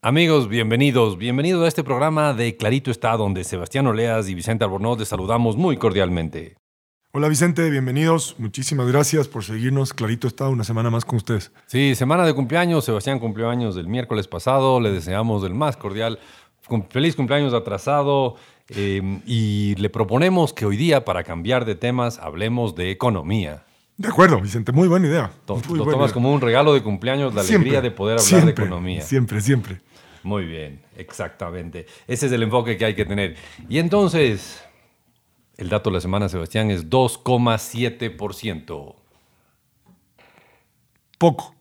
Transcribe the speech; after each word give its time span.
Amigos, 0.00 0.48
bienvenidos, 0.48 1.18
bienvenidos 1.18 1.64
a 1.64 1.66
este 1.66 1.82
programa 1.82 2.32
de 2.32 2.56
Clarito 2.56 2.92
está, 2.92 3.16
donde 3.16 3.42
Sebastián 3.42 3.84
Oleas 3.88 4.28
y 4.28 4.34
Vicente 4.36 4.62
Albornoz 4.62 4.96
les 5.00 5.08
saludamos 5.08 5.56
muy 5.56 5.76
cordialmente. 5.76 6.56
Hola 7.10 7.26
Vicente, 7.26 7.68
bienvenidos. 7.68 8.36
Muchísimas 8.38 8.86
gracias 8.86 9.26
por 9.26 9.42
seguirnos. 9.42 9.92
Clarito 9.92 10.28
está 10.28 10.48
una 10.48 10.62
semana 10.62 10.88
más 10.88 11.04
con 11.04 11.16
ustedes. 11.16 11.50
Sí, 11.66 11.96
semana 11.96 12.24
de 12.24 12.32
cumpleaños. 12.32 12.84
Sebastián 12.84 13.18
cumplió 13.18 13.50
años 13.50 13.76
el 13.76 13.88
miércoles 13.88 14.28
pasado. 14.28 14.80
Le 14.80 14.92
deseamos 14.92 15.42
el 15.42 15.54
más 15.54 15.76
cordial 15.76 16.20
feliz 16.90 17.16
cumpleaños 17.16 17.52
atrasado. 17.52 18.36
eh, 18.68 19.20
y 19.26 19.74
le 19.76 19.90
proponemos 19.90 20.52
que 20.52 20.64
hoy 20.64 20.76
día, 20.76 21.04
para 21.04 21.24
cambiar 21.24 21.64
de 21.64 21.74
temas, 21.74 22.20
hablemos 22.20 22.76
de 22.76 22.92
economía. 22.92 23.64
De 23.98 24.08
acuerdo, 24.08 24.40
Vicente, 24.40 24.72
muy 24.72 24.88
buena 24.88 25.08
idea. 25.08 25.30
To- 25.44 25.56
Muy 25.56 25.62
lo 25.78 25.84
buena 25.84 25.92
tomas 25.92 26.08
idea. 26.10 26.14
como 26.14 26.32
un 26.32 26.40
regalo 26.40 26.72
de 26.72 26.82
cumpleaños, 26.82 27.34
la 27.34 27.42
Siempre, 27.42 27.70
alegría 27.70 27.82
de 27.82 27.90
poder 27.94 28.12
hablar 28.14 28.26
siempre, 28.28 28.54
de 28.54 28.62
economía. 28.62 29.00
Siempre, 29.02 29.40
siempre. 29.40 29.80
Muy 30.22 30.44
bien, 30.46 30.80
exactamente. 30.96 31.86
Ese 32.06 32.26
es 32.26 32.32
el 32.32 32.42
enfoque 32.44 32.76
que 32.76 32.84
hay 32.84 32.94
que 32.94 33.04
tener. 33.04 33.34
Y 33.68 33.78
entonces, 33.78 34.62
el 35.56 35.68
dato 35.68 35.90
de 35.90 35.94
la 35.94 36.00
semana, 36.00 36.28
Sebastián, 36.28 36.70
es 36.70 36.88
2,7%. 36.88 38.94
Poco. 41.18 41.54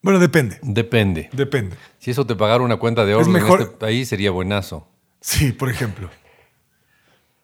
Bueno, 0.00 0.18
depende. 0.18 0.58
Depende. 0.62 1.28
Depende. 1.32 1.76
Si 1.98 2.10
eso 2.10 2.24
te 2.26 2.34
pagara 2.34 2.64
una 2.64 2.78
cuenta 2.78 3.04
de 3.04 3.14
mejor- 3.26 3.60
en 3.60 3.66
este 3.66 3.76
país, 3.78 4.08
sería 4.08 4.30
buenazo. 4.30 4.88
Sí, 5.20 5.52
por 5.52 5.68
ejemplo. 5.68 6.08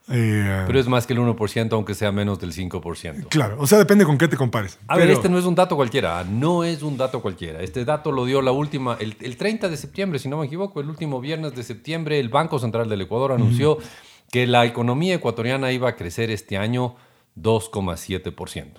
Eh, 0.09 0.65
Pero 0.67 0.79
es 0.79 0.87
más 0.87 1.07
que 1.07 1.15
el 1.15 1.19
1%, 1.21 1.73
aunque 1.73 1.95
sea 1.95 2.13
menos 2.13 2.39
del 2.39 2.53
5%. 2.53 3.29
claro, 3.29 3.57
o 3.59 3.67
sea, 3.67 3.79
depende 3.79 4.05
con 4.05 4.19
qué 4.19 4.29
te 4.29 4.37
compares. 4.37 4.79
A 4.87 4.97
ver, 4.97 5.05
Pero- 5.07 5.17
este 5.17 5.29
no 5.31 5.39
es 5.39 5.47
un 5.47 5.55
dato 5.55 5.77
cualquiera, 5.77 6.23
no 6.25 6.63
es 6.63 6.83
un 6.83 6.99
dato 6.99 7.23
cualquiera. 7.23 7.63
Este 7.63 7.85
dato 7.87 8.13
lo 8.13 8.27
dio 8.27 8.43
la 8.43 8.53
última, 8.53 8.99
el, 9.01 9.17
el 9.21 9.37
30 9.39 9.69
de 9.71 9.77
septiembre, 9.79 10.19
si 10.19 10.29
no 10.29 10.37
me 10.39 10.47
equivoco, 10.47 10.81
el 10.81 10.91
último 10.91 11.21
viernes 11.21 11.55
de 11.55 11.63
septiembre, 11.63 12.21
el 12.21 12.29
Banco 12.29 12.59
Central 12.59 12.89
del 12.89 13.01
Ecuador 13.01 13.33
anunció 13.33 13.79
que 14.31 14.47
la 14.47 14.67
economía 14.67 15.15
ecuatoriana 15.15 15.73
iba 15.73 15.89
a 15.89 15.97
crecer 15.97 16.31
este 16.31 16.59
año 16.59 16.97
2,7%. 17.41 18.73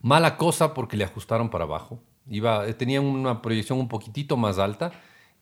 Mala 0.00 0.36
cosa 0.36 0.74
porque 0.74 0.96
le 0.96 1.04
ajustaron 1.04 1.48
para 1.48 1.64
abajo. 1.64 2.00
Iba, 2.28 2.66
eh, 2.66 2.74
tenían 2.74 3.04
una 3.04 3.40
proyección 3.40 3.78
un 3.78 3.88
poquitito 3.88 4.36
más 4.36 4.58
alta 4.58 4.92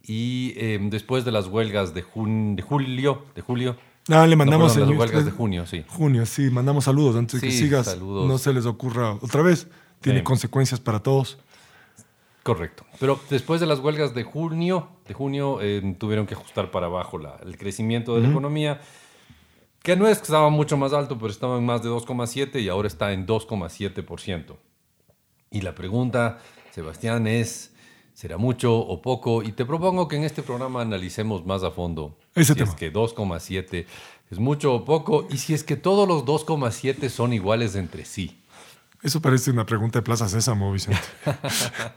y 0.03 0.53
eh, 0.57 0.79
después 0.83 1.25
de 1.25 1.33
las 1.33 1.47
huelgas 1.47 1.93
de, 1.95 2.03
jun- 2.05 2.55
de 2.57 2.63
julio, 2.63 3.25
de 3.35 3.43
julio, 3.43 3.77
Ah, 4.11 4.27
le 4.27 4.35
no, 4.35 4.39
mandamos 4.39 4.73
perdón, 4.75 4.91
las 4.91 4.99
huelgas 4.99 5.25
de 5.25 5.31
junio, 5.31 5.67
sí. 5.67 5.85
Junio, 5.89 6.27
sí, 6.27 6.51
mandamos 6.51 6.85
saludos 6.85 7.17
antes 7.17 7.41
de 7.41 7.47
que 7.49 7.53
sigas. 7.53 7.87
saludos. 7.87 8.27
No 8.29 8.39
se 8.39 8.53
les 8.53 8.67
ocurra 8.67 9.13
otra 9.21 9.43
vez. 9.43 9.69
Tiene 10.01 10.21
Sí. 10.21 10.25
consecuencias 10.25 10.81
para 10.81 11.01
todos. 11.01 11.39
Correcto. 12.43 12.85
Pero 12.99 13.21
después 13.29 13.61
de 13.61 13.67
las 13.67 13.81
huelgas 13.81 14.15
de 14.15 14.23
junio, 14.25 14.89
de 15.07 15.13
junio 15.15 15.59
eh, 15.61 15.95
tuvieron 15.99 16.27
que 16.27 16.35
ajustar 16.35 16.71
para 16.71 16.87
abajo 16.87 17.19
la- 17.19 17.39
el 17.45 17.59
crecimiento 17.59 18.15
de 18.15 18.23
la 18.23 18.31
economía, 18.31 18.81
que 19.83 19.95
no 19.95 20.09
es 20.09 20.19
que 20.19 20.25
estaba 20.25 20.49
mucho 20.49 20.77
más 20.79 20.93
alto, 20.95 21.19
pero 21.19 21.31
estaba 21.31 21.59
en 21.59 21.67
más 21.67 21.83
de 21.83 21.91
2,7 21.91 22.61
y 22.61 22.69
ahora 22.71 22.89
está 22.89 23.13
en 23.13 23.27
2,7%. 23.27 24.57
Y 25.51 25.61
la 25.61 25.75
pregunta, 25.75 26.39
Sebastián, 26.71 27.27
es, 27.27 27.75
¿será 28.15 28.39
mucho 28.39 28.75
o 28.75 29.03
poco? 29.03 29.43
Y 29.43 29.53
te 29.53 29.67
propongo 29.67 30.09
que 30.09 30.17
en 30.17 30.25
este 30.25 30.43
programa 30.43 30.81
analicemos 30.81 31.45
más 31.45 31.63
a 31.63 31.71
fondo 31.71 32.17
Ese 32.35 32.53
si 32.55 32.59
tema. 32.59 32.71
es 32.71 32.77
que 32.77 32.93
2,7 32.93 33.87
es 34.31 34.39
mucho 34.39 34.75
o 34.75 34.85
poco 34.85 35.27
y 35.31 35.39
si 35.39 35.55
es 35.55 35.65
que 35.65 35.77
todos 35.77 36.07
los 36.09 36.25
2,7 36.25 37.09
son 37.09 37.33
iguales 37.33 37.75
entre 37.75 38.05
sí. 38.05 38.37
Eso 39.03 39.21
parece 39.21 39.51
una 39.51 39.65
pregunta 39.67 39.99
de 39.99 40.03
Plaza 40.03 40.29
Sésamo, 40.29 40.73
Vicente. 40.73 41.01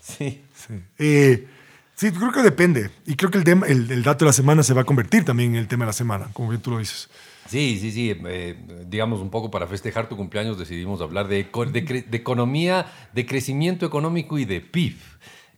Sí. 0.00 0.42
Sí. 0.54 0.74
Eh, 0.98 1.46
sí, 1.94 2.10
creo 2.10 2.32
que 2.32 2.42
depende. 2.42 2.90
Y 3.06 3.14
creo 3.16 3.30
que 3.30 3.38
el, 3.38 3.44
tema- 3.44 3.66
el, 3.66 3.90
el 3.90 4.02
dato 4.02 4.24
de 4.24 4.30
la 4.30 4.32
semana 4.32 4.62
se 4.62 4.74
va 4.74 4.82
a 4.82 4.84
convertir 4.84 5.24
también 5.24 5.50
en 5.54 5.56
el 5.60 5.68
tema 5.68 5.84
de 5.84 5.88
la 5.88 5.92
semana, 5.92 6.28
como 6.32 6.48
bien 6.48 6.60
tú 6.60 6.70
lo 6.70 6.78
dices. 6.78 7.08
Sí, 7.48 7.78
sí, 7.80 7.92
sí. 7.92 8.14
eh, 8.26 8.56
digamos, 8.86 9.20
un 9.20 9.30
poco 9.30 9.50
para 9.50 9.66
festejar 9.66 10.08
tu 10.08 10.16
cumpleaños 10.16 10.58
decidimos 10.58 11.00
hablar 11.00 11.28
de, 11.28 11.44
de 11.44 12.16
economía, 12.16 12.86
de 13.14 13.26
crecimiento 13.26 13.86
económico 13.86 14.38
y 14.38 14.44
de 14.44 14.60
PIB. 14.60 14.96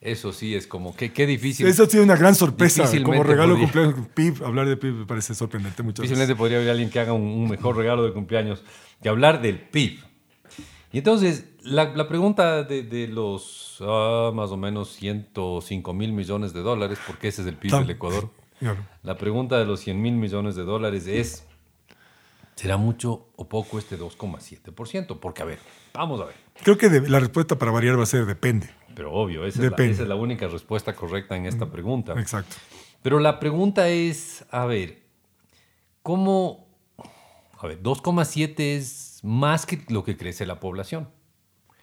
Eso 0.01 0.33
sí, 0.33 0.55
es 0.55 0.67
como, 0.67 0.97
qué, 0.97 1.13
qué 1.13 1.27
difícil. 1.27 1.67
Eso 1.67 1.83
ha 1.83 1.87
sido 1.87 2.03
una 2.03 2.17
gran 2.17 2.35
sorpresa. 2.35 2.91
Como 3.03 3.23
regalo 3.23 3.55
de 3.55 3.61
cumpleaños, 3.61 3.95
PIB, 4.15 4.45
hablar 4.45 4.67
de 4.67 4.77
PIB 4.79 4.95
me 4.95 5.07
parece 5.07 5.35
sorprendente 5.35 5.83
muchas 5.83 6.03
Difícilmente 6.03 6.33
veces. 6.33 6.39
podría 6.39 6.57
haber 6.59 6.71
alguien 6.71 6.89
que 6.89 7.01
haga 7.01 7.13
un, 7.13 7.23
un 7.23 7.51
mejor 7.51 7.77
regalo 7.77 8.05
de 8.05 8.13
cumpleaños 8.15 8.63
que 9.03 9.09
hablar 9.11 9.43
del 9.43 9.61
PIB. 9.61 9.99
Y 10.93 10.99
entonces, 10.99 11.45
la, 11.63 11.95
la 11.95 12.09
pregunta 12.09 12.63
de, 12.65 12.83
de 12.83 13.09
los 13.09 13.77
ah, 13.83 14.31
más 14.35 14.51
o 14.53 14.57
menos 14.57 14.89
105 14.95 15.93
mil 15.93 16.13
millones 16.13 16.53
de 16.55 16.61
dólares, 16.61 16.99
porque 17.07 17.29
ese 17.29 17.43
es 17.43 17.49
el 17.49 17.57
PIB 17.57 17.71
Tam- 17.73 17.81
del 17.81 17.91
Ecuador. 17.91 18.31
Claro. 18.61 18.85
La 19.03 19.17
pregunta 19.17 19.59
de 19.59 19.65
los 19.65 19.81
100 19.81 20.03
mil 20.03 20.13
millones 20.17 20.55
de 20.55 20.65
dólares 20.65 21.07
es, 21.07 21.45
¿será 22.57 22.77
mucho 22.77 23.29
o 23.37 23.49
poco 23.49 23.79
este 23.79 23.99
2,7%? 23.99 25.19
Porque, 25.19 25.41
a 25.41 25.47
ver, 25.47 25.59
vamos 25.95 26.21
a 26.21 26.27
ver. 26.27 26.35
Creo 26.63 26.77
que 26.77 26.91
de- 26.91 27.09
la 27.09 27.21
respuesta 27.21 27.57
para 27.59 27.71
variar 27.71 27.99
va 27.99 28.03
a 28.03 28.07
ser 28.07 28.27
depende. 28.27 28.69
Pero 28.95 29.13
obvio, 29.13 29.45
esa 29.47 29.59
es, 29.59 29.65
la, 29.65 29.71
Depende. 29.71 29.93
esa 29.93 30.03
es 30.03 30.09
la 30.09 30.15
única 30.17 30.49
respuesta 30.49 30.95
correcta 30.95 31.37
en 31.37 31.47
esta 31.47 31.71
pregunta. 31.71 32.15
Exacto. 32.19 32.57
Pero 33.03 33.19
la 33.21 33.39
pregunta 33.41 33.89
es, 33.89 34.45
a 34.51 34.67
ver, 34.67 35.03
¿cómo... 36.03 36.69
A 37.59 37.67
ver, 37.67 37.83
2,7 37.83 38.55
es 38.59 39.21
más 39.23 39.67
que 39.67 39.85
lo 39.89 40.03
que 40.05 40.17
crece 40.17 40.47
la 40.47 40.61
población. 40.61 41.09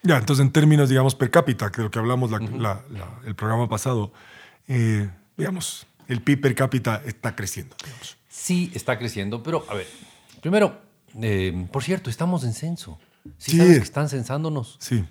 Ya, 0.03 0.17
entonces 0.17 0.43
en 0.45 0.51
términos, 0.51 0.89
digamos, 0.89 1.13
per 1.15 1.29
cápita, 1.29 1.71
que 1.71 1.77
de 1.77 1.83
lo 1.83 1.91
que 1.91 1.99
hablamos 1.99 2.31
la- 2.31 2.39
la- 2.39 2.83
la- 2.89 3.19
el 3.25 3.35
programa 3.35 3.67
pasado, 3.69 4.11
eh, 4.67 5.09
digamos, 5.37 5.85
el 6.07 6.21
PIB 6.21 6.41
per 6.41 6.55
cápita 6.55 7.01
está 7.05 7.35
creciendo. 7.35 7.75
digamos. 7.83 8.17
Sí, 8.29 8.71
está 8.73 8.97
creciendo, 8.97 9.43
pero 9.43 9.65
a 9.69 9.73
ver, 9.75 9.87
primero, 10.41 10.79
eh, 11.21 11.67
por 11.71 11.83
cierto, 11.83 12.09
estamos 12.09 12.43
en 12.43 12.53
censo. 12.53 12.99
¿Sí, 13.37 13.51
Sí. 13.51 13.57
sabes 13.57 13.77
que 13.77 13.83
están 13.83 14.07
censándonos? 14.09 14.77
Sí. 14.79 15.03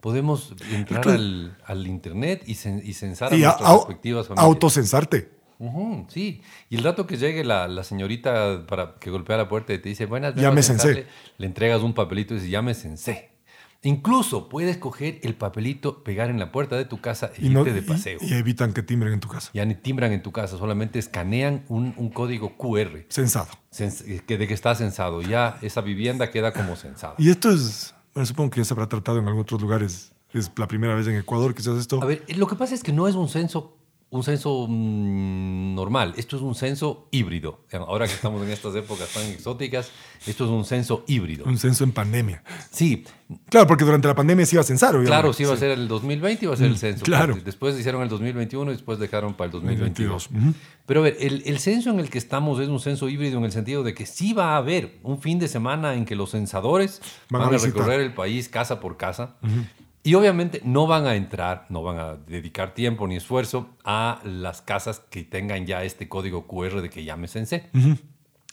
Podemos 0.00 0.54
entrar 0.72 1.02
Claro. 1.02 1.18
al, 1.18 1.58
al 1.64 1.86
internet 1.86 2.42
y, 2.46 2.54
cen- 2.54 2.80
y 2.84 2.92
censar 2.94 3.32
a 3.32 3.36
Y 3.36 3.40
nuestras 3.42 3.72
respectivas 3.72 4.28
familias. 4.28 4.46
autocensarte. 4.46 5.30
Sí, 6.08 6.40
y 6.70 6.76
el 6.76 6.84
rato 6.84 7.04
que 7.06 7.16
llegue 7.16 7.42
la, 7.44 7.66
la 7.66 7.82
señorita 7.82 8.64
para 8.68 8.94
que 9.00 9.10
golpea 9.10 9.36
la 9.36 9.48
puerta 9.48 9.72
y 9.74 9.78
te 9.78 9.88
dice, 9.88 10.06
buenas, 10.06 10.34
Ya 10.36 10.52
me 10.52 10.62
censé. 10.62 10.82
censarle", 10.94 11.06
le 11.36 11.46
entregas 11.46 11.82
un 11.82 11.94
papelito 11.94 12.34
y 12.34 12.36
dices, 12.36 12.50
ya 12.50 12.62
me 12.62 12.74
censé. 12.74 13.30
Incluso 13.82 14.48
puedes 14.48 14.76
coger 14.76 15.20
el 15.22 15.34
papelito, 15.34 16.02
pegar 16.02 16.30
en 16.30 16.38
la 16.40 16.50
puerta 16.50 16.76
de 16.76 16.84
tu 16.84 17.00
casa 17.00 17.30
e 17.36 17.46
Y, 17.46 17.48
no, 17.48 17.60
irte 17.60 17.72
de 17.72 17.78
y- 17.80 17.82
paseo. 17.82 18.18
y 18.20 18.34
evitan 18.34 18.72
que 18.72 18.82
timbren 18.82 19.12
en 19.14 19.20
tu 19.20 19.28
casa. 19.28 19.50
Ya 19.54 19.64
ni 19.64 19.74
timbran 19.76 20.12
en 20.12 20.22
tu 20.22 20.32
casa, 20.32 20.58
solamente 20.58 20.98
escanean 20.98 21.64
un, 21.68 21.94
un 21.96 22.10
código 22.10 22.56
QR 22.56 23.04
Censado. 23.08 23.48
cens- 23.72 24.24
que 24.26 24.36
de 24.38 24.46
que 24.48 24.54
está 24.54 24.74
censado. 24.74 25.22
Ya 25.22 25.58
esa 25.62 25.80
vivienda 25.80 26.30
queda 26.30 26.52
como 26.52 26.74
censada. 26.76 27.14
Y 27.18 27.30
esto 27.30 27.50
es, 27.52 27.94
supongo 28.26 28.50
que 28.50 28.60
ya 28.60 28.64
se 28.64 28.74
habrá 28.74 28.88
tratado 28.88 29.18
en 29.18 29.26
algunos 29.26 29.44
otros 29.44 29.60
lugares. 29.60 30.12
Es 30.32 30.50
la 30.56 30.68
primera 30.68 30.94
vez 30.94 31.06
en 31.06 31.16
Ecuador 31.16 31.54
que 31.54 31.62
se 31.62 31.70
hace 31.70 31.80
esto. 31.80 32.02
A 32.02 32.06
ver, 32.06 32.24
lo 32.36 32.46
que 32.46 32.54
pasa 32.54 32.74
es 32.74 32.82
que 32.82 32.92
no 32.92 33.08
es 33.08 33.14
un 33.14 33.28
censo, 33.28 33.77
un 34.10 34.22
censo 34.22 34.66
mm, 34.68 35.74
normal. 35.74 36.14
Esto 36.16 36.36
es 36.36 36.42
un 36.42 36.54
censo 36.54 37.08
híbrido. 37.10 37.60
Ahora 37.72 38.06
que 38.06 38.14
estamos 38.14 38.42
en 38.42 38.50
estas 38.50 38.74
épocas 38.74 39.08
tan 39.12 39.24
exóticas, 39.26 39.90
esto 40.26 40.44
es 40.44 40.50
un 40.50 40.64
censo 40.64 41.04
híbrido. 41.06 41.44
Un 41.44 41.58
censo 41.58 41.84
en 41.84 41.92
pandemia. 41.92 42.42
Sí, 42.70 43.04
Claro, 43.50 43.66
porque 43.66 43.84
durante 43.84 44.08
la 44.08 44.14
pandemia 44.14 44.46
se 44.46 44.56
iba 44.56 44.62
a 44.62 44.64
censar, 44.64 44.90
obviamente. 44.90 45.10
claro, 45.10 45.34
sí 45.34 45.42
iba 45.42 45.52
a 45.52 45.56
ser 45.58 45.72
el 45.72 45.86
2020 45.86 46.46
iba 46.46 46.54
a 46.54 46.56
ser 46.56 46.68
el 46.68 46.78
censo. 46.78 47.02
Mm, 47.02 47.04
claro. 47.04 47.38
Después 47.44 47.78
hicieron 47.78 48.02
el 48.02 48.08
2021 48.08 48.70
y 48.70 48.74
después 48.74 48.98
dejaron 48.98 49.34
para 49.34 49.46
el 49.46 49.52
2022. 49.52 50.30
2022. 50.30 50.54
Ujú. 50.54 50.58
Pero 50.86 51.00
a 51.00 51.02
ver, 51.02 51.16
el, 51.20 51.42
el 51.44 51.58
censo 51.58 51.90
en 51.90 52.00
el 52.00 52.08
que 52.08 52.16
estamos 52.16 52.58
es 52.58 52.68
un 52.68 52.80
censo 52.80 53.06
híbrido 53.06 53.36
en 53.36 53.44
el 53.44 53.52
sentido 53.52 53.82
de 53.82 53.92
que 53.92 54.06
sí 54.06 54.32
va 54.32 54.54
a 54.54 54.56
haber 54.56 54.98
un 55.02 55.20
fin 55.20 55.38
de 55.38 55.46
semana 55.46 55.94
en 55.94 56.06
que 56.06 56.16
los 56.16 56.30
censadores 56.30 57.02
Van 57.28 57.42
van, 57.42 57.54
a 57.54 57.58
recorrer 57.58 58.00
el 58.00 58.14
país 58.14 58.48
casa 58.48 58.80
por 58.80 58.96
casa. 58.96 59.36
Y 60.08 60.14
obviamente 60.14 60.62
no 60.64 60.86
van 60.86 61.06
a 61.06 61.16
entrar, 61.16 61.66
no 61.68 61.82
van 61.82 61.98
a 61.98 62.14
dedicar 62.16 62.72
tiempo 62.72 63.06
ni 63.06 63.16
esfuerzo 63.16 63.68
a 63.84 64.20
las 64.24 64.62
casas 64.62 65.00
que 65.10 65.22
tengan 65.22 65.66
ya 65.66 65.84
este 65.84 66.08
código 66.08 66.46
QR 66.46 66.80
de 66.80 66.88
que 66.88 67.04
ya 67.04 67.14
me 67.18 67.28
censé. 67.28 67.68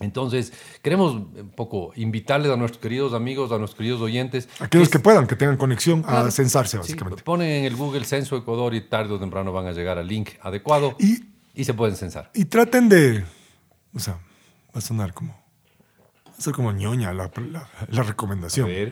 Entonces, 0.01 0.51
queremos 0.81 1.13
un 1.13 1.53
poco 1.55 1.93
invitarles 1.95 2.51
a 2.51 2.57
nuestros 2.57 2.81
queridos 2.81 3.13
amigos, 3.13 3.53
a 3.53 3.57
nuestros 3.57 3.77
queridos 3.77 4.01
oyentes. 4.01 4.49
Aquellos 4.59 4.89
que 4.89 4.97
es- 4.97 5.01
puedan, 5.03 5.27
que 5.27 5.37
tengan 5.37 5.55
conexión 5.55 6.03
Claro. 6.03 6.27
a 6.27 6.31
censarse, 6.31 6.71
Sí, 6.71 6.77
básicamente. 6.79 7.23
ponen 7.23 7.49
en 7.49 7.63
el 7.63 7.77
Google 7.77 8.03
Censo 8.03 8.35
Ecuador 8.35 8.73
y 8.75 8.81
tarde 8.81 9.13
o 9.13 9.19
temprano 9.21 9.53
van 9.53 9.67
a 9.67 9.71
llegar 9.71 9.97
al 9.97 10.07
link 10.09 10.31
adecuado 10.41 10.97
Y- 10.99 11.23
y 11.53 11.63
se 11.63 11.73
pueden 11.73 11.95
censar. 11.95 12.31
Y 12.33 12.43
traten 12.43 12.89
de. 12.89 13.23
O 13.93 13.99
sea, 13.99 14.15
va 14.15 14.79
a 14.79 14.81
sonar 14.81 15.13
como. 15.13 15.31
Va 16.27 16.33
a 16.37 16.41
ser 16.41 16.51
como 16.53 16.73
ñoña 16.73 17.13
la, 17.13 17.31
la- 17.49 17.69
la 17.89 18.01
A 18.01 18.03
recomendación. 18.03 18.67
ver. 18.67 18.91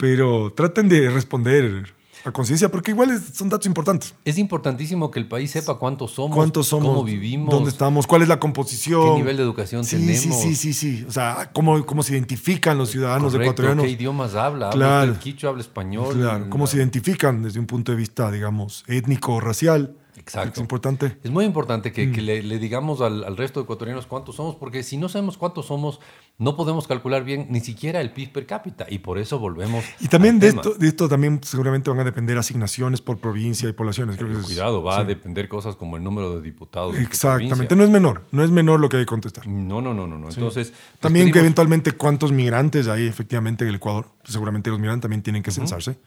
Pero 0.00 0.52
traten 0.52 0.88
de 0.88 1.10
responder 1.10 1.92
a 2.24 2.32
conciencia, 2.32 2.70
porque 2.70 2.90
igual 2.90 3.10
es- 3.10 3.34
son 3.36 3.48
datos 3.48 3.66
importantes. 3.66 4.14
Es 4.26 4.36
importantísimo 4.36 5.10
que 5.10 5.18
el 5.20 5.26
país 5.28 5.50
sepa 5.52 5.78
cuántos 5.78 6.10
somos, 6.12 6.36
¿Cuántos 6.36 6.66
somos? 6.68 6.88
cómo 6.88 7.04
vivimos, 7.04 7.48
¿Dónde 7.50 7.70
estamos? 7.70 8.06
¿Cuál 8.06 8.22
es 8.22 8.28
la 8.28 8.38
composición? 8.38 9.02
qué 9.02 9.14
nivel 9.14 9.36
de 9.38 9.42
educación 9.42 9.84
sí, 9.84 9.96
tenemos. 9.96 10.20
Sí, 10.20 10.54
sí, 10.54 10.72
sí, 10.74 10.96
sí. 10.98 11.04
O 11.08 11.12
sea, 11.12 11.50
cómo, 11.54 11.84
cómo 11.86 12.02
se 12.02 12.12
identifican 12.14 12.76
los 12.76 12.90
ciudadanos 12.90 13.32
Correcto, 13.32 13.42
ecuatorianos. 13.52 13.84
¿Qué 13.86 13.90
idiomas 13.92 14.34
habla? 14.34 14.66
¿Habla 14.70 14.72
Claro. 14.86 15.12
usted 15.12 15.22
quichua, 15.22 15.50
habla 15.50 15.62
español? 15.62 16.14
Claro, 16.14 16.46
cómo 16.50 16.66
se 16.66 16.76
identifican 16.76 17.42
desde 17.42 17.58
un 17.60 17.66
punto 17.66 17.92
de 17.92 17.96
vista, 17.98 18.30
digamos, 18.30 18.84
étnico 18.86 19.34
o 19.36 19.40
racial. 19.40 19.96
Exacto. 20.20 20.52
Es 20.54 20.58
importante. 20.60 21.16
Es 21.24 21.30
muy 21.30 21.44
importante 21.44 21.92
que, 21.92 22.06
Mm. 22.06 22.12
que 22.12 22.22
le, 22.22 22.42
le 22.42 22.58
digamos 22.58 23.00
al, 23.00 23.24
al 23.24 23.36
resto 23.36 23.60
de 23.60 23.64
ecuatorianos 23.64 24.06
cuántos 24.06 24.36
somos, 24.36 24.54
porque 24.56 24.82
si 24.82 24.96
no 24.96 25.08
sabemos 25.08 25.36
cuántos 25.38 25.66
somos, 25.66 25.98
no 26.38 26.56
podemos 26.56 26.86
calcular 26.86 27.24
bien 27.24 27.46
ni 27.50 27.60
siquiera 27.60 28.00
el 28.00 28.12
PIB 28.12 28.32
per 28.32 28.46
cápita, 28.46 28.86
y 28.88 28.98
por 28.98 29.18
eso 29.18 29.38
volvemos. 29.38 29.84
Y 30.00 30.08
también 30.08 30.34
al 30.36 30.40
de 30.40 30.48
tema. 30.50 30.62
esto, 30.62 30.74
de 30.74 30.88
esto 30.88 31.08
también 31.08 31.40
seguramente 31.42 31.90
van 31.90 32.00
a 32.00 32.04
depender 32.04 32.38
asignaciones 32.38 33.00
por 33.00 33.18
provincia 33.18 33.68
y 33.68 33.72
poblaciones. 33.72 34.16
Creo 34.16 34.28
que 34.28 34.34
Pero 34.34 34.40
es- 34.40 34.46
cuidado, 34.46 34.82
va 34.82 34.98
a 35.00 35.04
depender 35.04 35.48
cosas 35.48 35.76
como 35.76 35.96
el 35.96 36.02
número 36.04 36.34
de 36.36 36.42
diputados. 36.42 36.96
Exactamente, 36.96 37.74
no 37.76 37.84
es 37.84 37.90
menor, 37.90 38.24
no 38.32 38.42
es 38.44 38.50
menor 38.50 38.80
lo 38.80 38.88
que 38.88 38.98
hay 38.98 39.02
que 39.02 39.06
contestar. 39.06 39.46
No, 39.46 39.80
no, 39.82 39.92
no, 39.94 40.06
no. 40.06 40.18
no. 40.18 40.28
Entonces, 40.28 40.72
También 41.00 41.30
que 41.32 41.38
eventualmente 41.40 41.92
cuántos 41.92 42.32
migrantes 42.32 42.88
hay 42.88 43.06
efectivamente 43.06 43.64
en 43.64 43.68
el 43.70 43.74
Ecuador. 43.76 44.06
Seguramente 44.24 44.70
los 44.70 44.78
migrantes 44.78 45.02
también 45.02 45.22
tienen 45.22 45.42
que 45.42 45.50
censarse. 45.50 45.98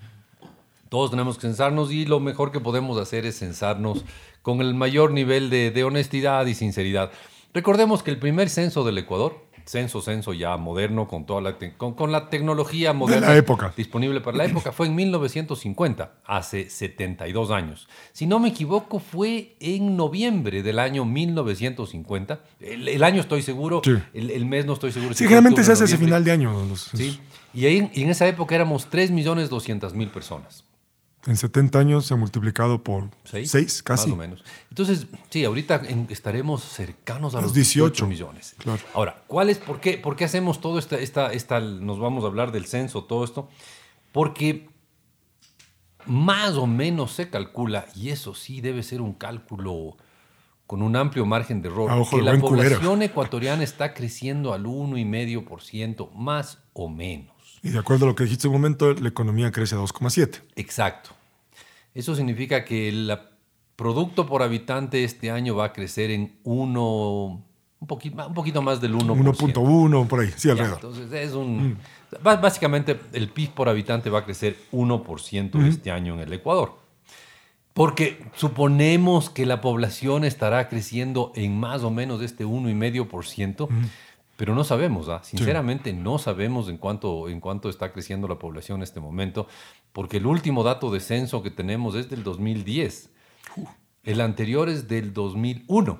Todos 0.93 1.09
tenemos 1.09 1.37
que 1.37 1.41
censarnos 1.47 1.91
y 1.91 2.05
lo 2.05 2.19
mejor 2.19 2.51
que 2.51 2.59
podemos 2.59 2.99
hacer 2.99 3.25
es 3.25 3.39
censarnos 3.39 4.05
con 4.43 4.61
el 4.61 4.75
mayor 4.75 5.09
nivel 5.09 5.49
de, 5.49 5.71
de 5.71 5.83
honestidad 5.83 6.45
y 6.45 6.53
sinceridad. 6.53 7.09
Recordemos 7.51 8.03
que 8.03 8.11
el 8.11 8.19
primer 8.19 8.47
censo 8.47 8.83
del 8.83 8.99
Ecuador, 8.99 9.43
censo, 9.65 10.01
censo 10.01 10.33
ya 10.33 10.55
moderno, 10.57 11.07
con, 11.07 11.25
toda 11.25 11.41
la, 11.41 11.57
con, 11.79 11.95
con 11.95 12.11
la 12.11 12.29
tecnología 12.29 12.93
moderna 12.93 13.29
la 13.29 13.37
época. 13.37 13.73
disponible 13.75 14.21
para 14.21 14.37
la 14.37 14.45
época, 14.45 14.71
fue 14.71 14.85
en 14.85 14.93
1950, 14.93 16.11
hace 16.25 16.69
72 16.69 17.49
años. 17.49 17.87
Si 18.11 18.27
no 18.27 18.39
me 18.39 18.49
equivoco, 18.49 18.99
fue 18.99 19.55
en 19.59 19.97
noviembre 19.97 20.61
del 20.61 20.77
año 20.77 21.05
1950. 21.05 22.39
El, 22.59 22.87
el 22.87 23.03
año 23.03 23.19
estoy 23.21 23.41
seguro, 23.41 23.81
Sí. 23.83 23.93
el, 24.13 24.29
el 24.29 24.45
mes 24.45 24.67
no 24.67 24.73
estoy 24.73 24.91
seguro. 24.91 25.15
Sí, 25.15 25.23
generalmente 25.23 25.63
se 25.63 25.71
hace 25.71 25.85
ese 25.85 25.97
final 25.97 26.23
de 26.23 26.31
año. 26.33 26.53
los- 26.69 26.91
Sí, 26.93 27.19
y 27.51 27.65
ahí, 27.65 27.89
y 27.95 28.03
en 28.03 28.11
esa 28.11 28.27
época 28.27 28.53
éramos 28.53 28.87
3.200.000 28.91 30.09
personas. 30.11 30.65
En 31.25 31.37
70 31.37 31.79
años 31.79 32.05
se 32.05 32.13
ha 32.13 32.17
multiplicado 32.17 32.83
por 32.83 33.09
¿Seis? 33.23 33.49
6, 33.51 33.83
casi. 33.83 34.09
Más 34.09 34.13
o 34.13 34.17
menos. 34.17 34.43
Entonces, 34.69 35.07
sí, 35.29 35.45
ahorita 35.45 35.81
estaremos 36.09 36.63
cercanos 36.63 37.33
a 37.33 37.37
Los 37.37 37.45
los 37.45 37.53
18, 37.53 38.05
18 38.05 38.07
millones. 38.07 38.55
claro. 38.57 38.81
Ahora, 38.93 39.23
¿cuál 39.27 39.49
es, 39.49 39.57
por, 39.57 39.79
qué, 39.79 39.97
¿por 39.97 40.15
qué 40.17 40.25
hacemos 40.25 40.59
todo 40.59 40.79
esta, 40.79 40.97
esta, 40.97 41.31
esta, 41.31 41.59
nos 41.61 41.99
vamos 41.99 42.25
a 42.25 42.27
hablar 42.27 42.51
del 42.51 42.65
censo, 42.65 43.05
todo 43.05 43.23
esto? 43.23 43.47
Porque 44.11 44.67
más 46.05 46.55
o 46.55 46.67
menos 46.67 47.13
se 47.13 47.29
calcula, 47.29 47.85
y 47.95 48.09
eso 48.09 48.35
sí 48.35 48.59
debe 48.59 48.83
ser 48.83 49.01
un 49.01 49.13
cálculo 49.13 49.95
con 50.67 50.81
un 50.81 50.95
amplio 50.95 51.25
margen 51.25 51.61
de 51.61 51.69
error, 51.69 51.91
ojo 51.91 52.17
que 52.17 52.23
la 52.23 52.37
población 52.37 53.01
ecuatoriana 53.01 53.63
está 53.63 53.93
creciendo 53.93 54.53
al 54.53 54.65
1,5%, 54.65 56.11
más 56.13 56.59
o 56.73 56.89
menos. 56.89 57.32
Y 57.63 57.69
de 57.69 57.79
acuerdo 57.79 58.05
a 58.05 58.09
lo 58.09 58.15
que 58.15 58.25
dijiste 58.25 58.47
un 58.47 58.53
momento, 58.53 58.93
la 58.93 59.07
economía 59.09 59.51
crece 59.51 59.75
a 59.75 59.79
2,7. 59.79 60.41
Exacto. 60.57 61.11
Eso 61.93 62.15
significa 62.15 62.65
que 62.65 62.89
el 62.89 63.17
producto 63.75 64.25
por 64.27 64.43
habitante 64.43 65.03
este 65.03 65.31
año 65.31 65.55
va 65.55 65.65
a 65.65 65.73
crecer 65.73 66.11
en 66.11 66.35
uno, 66.43 67.41
un 67.79 67.87
poquito, 67.87 68.27
un 68.27 68.33
poquito 68.33 68.61
más 68.61 68.81
del 68.81 68.93
1%. 68.95 69.05
1.1 69.15 70.07
por 70.07 70.19
ahí, 70.19 70.31
sí, 70.35 70.47
Ya, 70.49 70.51
alrededor. 70.53 70.75
entonces 70.83 71.11
es 71.13 71.33
un... 71.33 71.77
ba- 72.21 72.35
Básicamente 72.35 72.99
el 73.13 73.29
PIB 73.29 73.51
por 73.51 73.69
habitante 73.69 74.09
va 74.09 74.19
a 74.19 74.25
crecer 74.25 74.57
1% 74.71 75.65
este 75.67 75.89
año 75.91 76.15
en 76.15 76.19
el 76.21 76.33
Ecuador. 76.33 76.77
Porque 77.73 78.23
suponemos 78.35 79.29
que 79.31 79.45
la 79.47 79.59
población 79.61 80.25
estará 80.25 80.69
creciendo 80.69 81.31
en 81.35 81.59
más 81.59 81.81
o 81.83 81.89
menos 81.89 82.21
este 82.21 82.45
1,5%, 82.45 83.67
pero 84.35 84.55
no 84.55 84.63
sabemos, 84.63 85.09
¿ah? 85.09 85.21
sinceramente 85.23 85.93
no 85.93 86.17
sabemos 86.17 86.67
en 86.69 86.77
cuánto, 86.77 87.29
en 87.29 87.39
cuánto 87.39 87.69
está 87.69 87.91
creciendo 87.91 88.27
la 88.27 88.39
población 88.39 88.77
en 88.77 88.83
este 88.83 88.99
momento, 88.99 89.47
porque 89.91 90.17
el 90.17 90.25
último 90.25 90.63
dato 90.63 90.91
de 90.91 90.99
censo 90.99 91.43
que 91.43 91.51
tenemos 91.51 91.95
es 91.95 92.09
del 92.09 92.23
2010. 92.23 93.11
El 94.03 94.21
anterior 94.21 94.69
es 94.69 94.87
del 94.87 95.13
2001. 95.13 95.99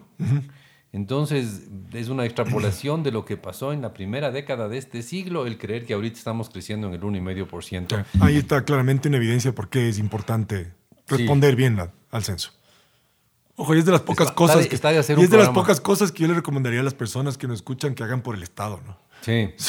Entonces, 0.91 1.69
es 1.91 2.09
una 2.09 2.25
extrapolación 2.25 3.01
de 3.01 3.11
lo 3.11 3.25
que 3.25 3.37
pasó 3.37 3.73
en 3.73 3.81
la 3.81 3.93
primera 3.93 4.29
década 4.31 4.67
de 4.67 4.77
este 4.77 5.01
siglo, 5.01 5.47
el 5.47 5.57
creer 5.57 5.85
que 5.85 5.93
ahorita 5.93 6.17
estamos 6.17 6.49
creciendo 6.49 6.87
en 6.87 6.93
el 6.93 7.01
1,5%. 7.01 8.05
Ahí 8.19 8.37
está 8.37 8.63
claramente 8.63 9.07
una 9.07 9.17
evidencia 9.17 9.53
por 9.53 9.69
qué 9.69 9.89
es 9.89 9.97
importante 9.97 10.73
responder 11.07 11.55
bien 11.55 11.79
al 12.11 12.23
censo. 12.23 12.51
Ojo, 13.55 13.75
y 13.75 13.79
es 13.79 13.85
de 13.85 13.91
las 13.91 14.01
pocas 14.01 14.25
Está- 14.27 14.35
cosas 14.35 14.57
está 14.57 14.69
que, 14.69 14.75
está 14.75 14.89
de 14.91 14.97
hacer 14.97 15.19
y 15.19 15.23
es 15.23 15.29
de 15.29 15.37
las 15.37 15.49
pocas 15.49 15.79
cosas 15.79 16.11
que 16.11 16.23
yo 16.23 16.27
le 16.27 16.33
recomendaría 16.33 16.79
a 16.79 16.83
las 16.83 16.95
personas 16.95 17.37
que 17.37 17.47
nos 17.47 17.57
escuchan 17.57 17.93
que 17.93 18.03
hagan 18.03 18.21
por 18.21 18.35
el 18.35 18.41
Estado, 18.43 18.79
¿no? 18.85 18.97
Sí. 19.21 19.49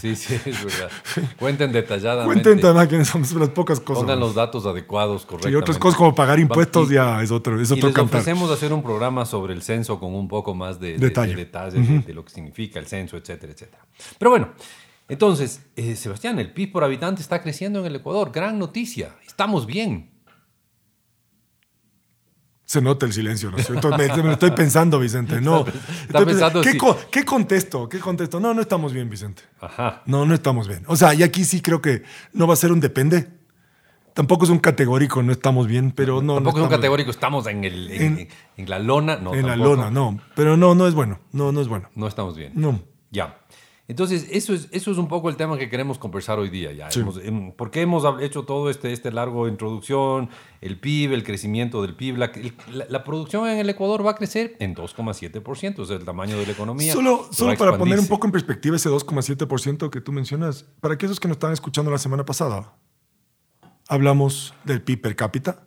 Sí, 0.00 0.16
sí, 0.16 0.34
es 0.34 0.64
verdad. 0.64 0.90
Cuenten 1.38 1.70
detalladamente. 1.70 2.42
Cuenten 2.42 2.60
también 2.60 2.88
que 2.88 3.04
son 3.04 3.22
las 3.38 3.50
pocas 3.50 3.78
cosas. 3.78 4.02
Pongan 4.02 4.18
los 4.18 4.34
datos 4.34 4.66
adecuados, 4.66 5.22
Y 5.22 5.26
correctamente. 5.26 5.58
otras 5.60 5.78
cosas 5.78 5.96
como 5.96 6.12
pagar 6.12 6.40
impuestos 6.40 6.90
Y- 6.90 6.94
ya 6.94 7.22
es 7.22 7.30
otro, 7.30 7.60
es 7.60 7.70
y 7.70 7.74
otro 7.74 7.86
les 7.86 7.94
cantar. 7.94 8.18
ofrecemos 8.20 8.50
hacer 8.50 8.72
un 8.72 8.82
programa 8.82 9.24
sobre 9.26 9.54
el 9.54 9.62
censo 9.62 10.00
con 10.00 10.12
un 10.12 10.26
poco 10.26 10.56
más 10.56 10.80
de, 10.80 10.94
de- 10.94 10.98
Detalle. 10.98 11.36
de 11.36 11.44
detalle 11.44 11.78
de, 11.80 11.98
de 12.00 12.14
lo 12.14 12.24
que 12.24 12.32
significa 12.32 12.80
el 12.80 12.88
censo, 12.88 13.16
etcétera, 13.16 13.52
etcétera. 13.52 13.86
Pero 14.18 14.32
bueno, 14.32 14.48
entonces, 15.08 15.60
eh, 15.76 15.94
Sebastián, 15.94 16.36
el 16.40 16.52
PIB 16.52 16.72
por 16.72 16.82
habitante 16.82 17.22
está 17.22 17.40
creciendo 17.40 17.78
en 17.78 17.86
el 17.86 17.94
Ecuador. 17.94 18.32
Gran 18.32 18.58
noticia. 18.58 19.14
Estamos 19.24 19.66
bien. 19.66 20.10
Se 22.72 22.80
nota 22.80 23.04
el 23.04 23.12
silencio, 23.12 23.50
¿no 23.50 23.58
es 23.58 23.66
cierto? 23.66 23.90
Me, 23.98 24.08
me 24.22 24.32
estoy 24.32 24.50
pensando, 24.52 24.98
Vicente. 24.98 25.42
No. 25.42 25.66
Estoy 26.06 26.24
pensando 26.24 26.62
¿Qué, 26.62 26.78
co- 26.78 26.96
¿Qué 27.10 27.22
contesto? 27.22 27.86
¿Qué 27.86 27.98
contesto? 28.00 28.40
No, 28.40 28.54
no 28.54 28.62
estamos 28.62 28.94
bien, 28.94 29.10
Vicente. 29.10 29.42
Ajá. 29.60 30.00
No, 30.06 30.24
no 30.24 30.32
estamos 30.32 30.68
bien. 30.68 30.82
O 30.86 30.96
sea, 30.96 31.12
y 31.12 31.22
aquí 31.22 31.44
sí 31.44 31.60
creo 31.60 31.82
que 31.82 32.02
no 32.32 32.46
va 32.46 32.54
a 32.54 32.56
ser 32.56 32.72
un 32.72 32.80
depende. 32.80 33.28
Tampoco 34.14 34.44
es 34.46 34.50
un 34.50 34.58
categórico, 34.58 35.22
no 35.22 35.32
estamos 35.32 35.66
bien, 35.66 35.90
pero 35.90 36.22
no. 36.22 36.28
no 36.28 36.34
Tampoco 36.36 36.58
es 36.60 36.64
un 36.64 36.70
categórico, 36.70 37.10
estamos 37.10 37.46
en, 37.46 37.64
el, 37.64 37.90
en, 37.90 38.02
En- 38.20 38.28
en- 38.56 38.70
la 38.70 38.78
lona. 38.78 39.16
No, 39.16 39.34
En 39.34 39.42
la 39.42 39.48
tampoco. 39.48 39.74
lona, 39.76 39.90
no. 39.90 40.18
Pero 40.34 40.56
no, 40.56 40.74
no 40.74 40.86
es 40.86 40.94
bueno. 40.94 41.20
No, 41.32 41.52
no 41.52 41.60
es 41.60 41.68
bueno. 41.68 41.90
No 41.94 42.06
estamos 42.08 42.36
bien. 42.38 42.52
No. 42.54 42.80
Ya. 43.10 43.36
Entonces, 43.88 44.28
eso 44.30 44.54
es, 44.54 44.68
eso 44.70 44.92
es 44.92 44.96
un 44.96 45.08
poco 45.08 45.28
el 45.28 45.36
tema 45.36 45.58
que 45.58 45.68
queremos 45.68 45.98
conversar 45.98 46.38
hoy 46.38 46.48
día. 46.50 46.72
Ya. 46.72 46.90
Sí. 46.90 47.00
Hemos- 47.00 47.18
em, 47.18 47.50
¿Por 47.52 47.70
qué 47.72 47.82
hemos 47.82 48.04
hecho 48.20 48.44
todo 48.44 48.70
este, 48.70 48.92
este 48.92 49.10
largo 49.10 49.48
introducción? 49.48 50.30
El 50.60 50.78
PIB, 50.78 51.12
el 51.12 51.24
crecimiento 51.24 51.82
del 51.82 51.94
PIB. 51.96 52.16
La, 52.16 52.26
el- 52.26 52.54
la- 52.72 52.86
la 52.88 53.04
producción 53.04 53.48
en 53.48 53.58
el 53.58 53.68
Ecuador 53.68 54.06
va 54.06 54.12
a 54.12 54.14
crecer 54.14 54.56
en 54.60 54.74
2,7%, 54.74 55.80
o 55.80 55.84
sea, 55.84 55.96
el 55.96 56.04
tamaño 56.04 56.38
de 56.38 56.46
la 56.46 56.52
economía. 56.52 56.92
Solo, 56.92 57.26
solo 57.32 57.56
para 57.56 57.76
poner 57.76 57.98
un 57.98 58.06
poco 58.06 58.26
en 58.26 58.32
perspectiva 58.32 58.76
ese 58.76 58.88
2,7% 58.88 59.90
que 59.90 60.00
tú 60.00 60.12
mencionas, 60.12 60.64
para 60.80 60.94
aquellos 60.94 61.18
que 61.18 61.26
nos 61.28 61.34
estaban 61.36 61.52
escuchando 61.52 61.90
la 61.90 61.98
semana 61.98 62.24
pasada, 62.24 62.74
hablamos 63.88 64.54
del 64.64 64.80
PIB 64.82 65.00
per 65.02 65.16
cápita, 65.16 65.64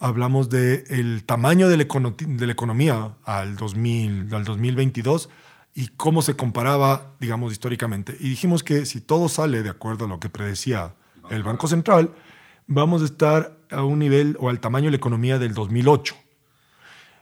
hablamos 0.00 0.48
del 0.48 1.24
tamaño 1.24 1.68
de 1.68 1.76
la, 1.76 1.84
de 1.84 2.46
la 2.46 2.52
economía 2.52 3.16
al, 3.24 3.56
2000, 3.56 4.34
al 4.34 4.44
2022 4.44 5.28
y 5.74 5.88
cómo 5.88 6.22
se 6.22 6.34
comparaba, 6.34 7.14
digamos, 7.20 7.52
históricamente. 7.52 8.16
Y 8.18 8.30
dijimos 8.30 8.62
que 8.62 8.86
si 8.86 9.00
todo 9.00 9.28
sale 9.28 9.62
de 9.62 9.70
acuerdo 9.70 10.04
a 10.04 10.08
lo 10.08 10.20
que 10.20 10.28
predecía 10.28 10.94
el 11.30 11.42
Banco 11.42 11.68
Central, 11.68 12.12
vamos 12.66 13.02
a 13.02 13.04
estar 13.04 13.56
a 13.70 13.84
un 13.84 13.98
nivel 13.98 14.36
o 14.40 14.48
al 14.48 14.60
tamaño 14.60 14.86
de 14.86 14.92
la 14.92 14.96
economía 14.96 15.38
del 15.38 15.54
2008. 15.54 16.16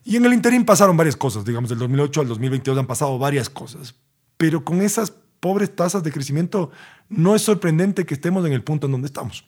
Y 0.04 0.16
en 0.16 0.24
el 0.24 0.32
interín 0.32 0.64
pasaron 0.64 0.96
varias 0.96 1.16
cosas, 1.16 1.44
digamos, 1.44 1.68
del 1.70 1.78
2008 1.78 2.22
al 2.22 2.28
2022 2.28 2.78
han 2.78 2.86
pasado 2.86 3.18
varias 3.18 3.50
cosas. 3.50 3.94
Pero 4.36 4.64
con 4.64 4.80
esas 4.80 5.10
pobres 5.40 5.74
tasas 5.74 6.02
de 6.02 6.12
crecimiento, 6.12 6.70
no 7.08 7.34
es 7.34 7.42
sorprendente 7.42 8.06
que 8.06 8.14
estemos 8.14 8.44
en 8.46 8.52
el 8.52 8.62
punto 8.62 8.86
en 8.86 8.92
donde 8.92 9.06
estamos. 9.06 9.44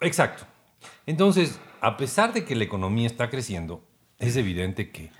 Exacto. 0.00 0.44
Entonces, 1.06 1.58
a 1.80 1.96
pesar 1.96 2.32
de 2.32 2.44
que 2.44 2.56
la 2.56 2.64
economía 2.64 3.06
está 3.06 3.30
creciendo, 3.30 3.84
es 4.18 4.36
evidente 4.36 4.90
que 4.90 5.10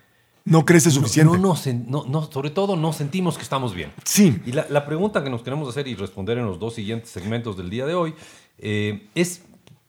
No 0.45 0.65
crece 0.65 0.91
suficiente. 0.91 1.39
No, 1.39 1.55
no- 1.89 2.05
no- 2.07 2.31
sobre 2.33 2.51
todo 2.51 2.77
no 2.77 2.93
sentimos 2.93 3.37
que 3.37 3.43
estamos 3.43 3.75
bien. 3.75 3.93
Sí. 4.05 4.41
Y 4.45 4.53
la, 4.53 4.67
la 4.69 4.85
pregunta 4.85 5.23
que 5.23 5.31
nos 5.31 5.43
queremos 5.43 5.69
hacer 5.69 5.87
y 5.89 5.95
responder 5.95 6.39
en 6.39 6.47
los 6.47 6.59
dos 6.59 6.75
siguientes 6.75 7.11
segmentos 7.11 7.57
del 7.57 7.71
día 7.71 7.87
de 7.87 7.95
hoy 7.95 8.15
eh, 8.59 9.09
es, 9.15 9.43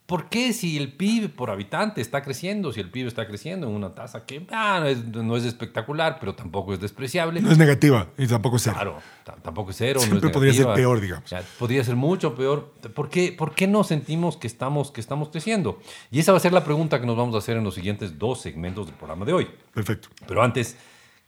¿por 0.06 0.30
qué 0.30 0.54
si 0.54 0.78
el 0.78 0.94
PIB 0.94 1.30
por 1.30 1.50
habitante 1.50 2.02
está 2.02 2.22
creciendo, 2.22 2.72
si 2.74 2.80
el 2.80 2.90
PIB 2.90 3.08
está 3.08 3.26
creciendo 3.28 3.68
en 3.68 3.74
una 3.74 3.94
tasa 3.96 4.26
que 4.26 4.46
ah, 4.52 4.80
no, 4.82 4.88
es, 4.88 5.06
no 5.06 5.38
es 5.38 5.46
espectacular, 5.46 6.18
pero 6.20 6.36
tampoco 6.36 6.74
es 6.74 6.80
despreciable? 6.80 7.42
No 7.42 7.52
es 7.52 7.58
negativa 7.58 8.08
y 8.18 8.28
tampoco 8.28 8.58
es 8.58 8.64
cero. 8.64 8.76
Claro, 8.76 9.42
tampoco 9.42 9.72
es 9.72 9.78
cero. 9.78 10.00
no 10.02 10.06
Siempre 10.06 10.30
es 10.30 10.34
podría 10.34 10.54
ser 10.54 10.74
peor, 10.74 11.00
digamos. 11.00 11.30
Sea, 11.30 11.44
podría 11.58 11.84
ser 11.84 11.96
mucho 11.96 12.36
peor. 12.36 12.74
¿Por 12.94 13.10
qué, 13.10 13.34
¿Por 13.38 13.56
qué 13.56 13.68
no 13.68 13.84
sentimos 13.84 14.38
que 14.38 14.48
estamos, 14.48 14.92
que 14.92 15.02
estamos 15.02 15.30
creciendo? 15.30 15.80
Y 16.12 16.20
esa 16.20 16.32
va 16.32 16.38
a 16.38 16.42
ser 16.42 16.54
la 16.54 16.64
pregunta 16.64 17.00
que 17.00 17.08
nos 17.08 17.18
vamos 17.18 17.36
a 17.36 17.38
hacer 17.38 17.58
en 17.58 17.64
los 17.64 17.76
siguientes 17.76 18.20
dos 18.20 18.42
segmentos 18.42 18.88
del 18.88 18.96
programa 18.96 19.26
de 19.26 19.34
hoy. 19.34 19.48
Perfecto. 19.74 20.10
Pero 20.28 20.44
antes, 20.44 20.78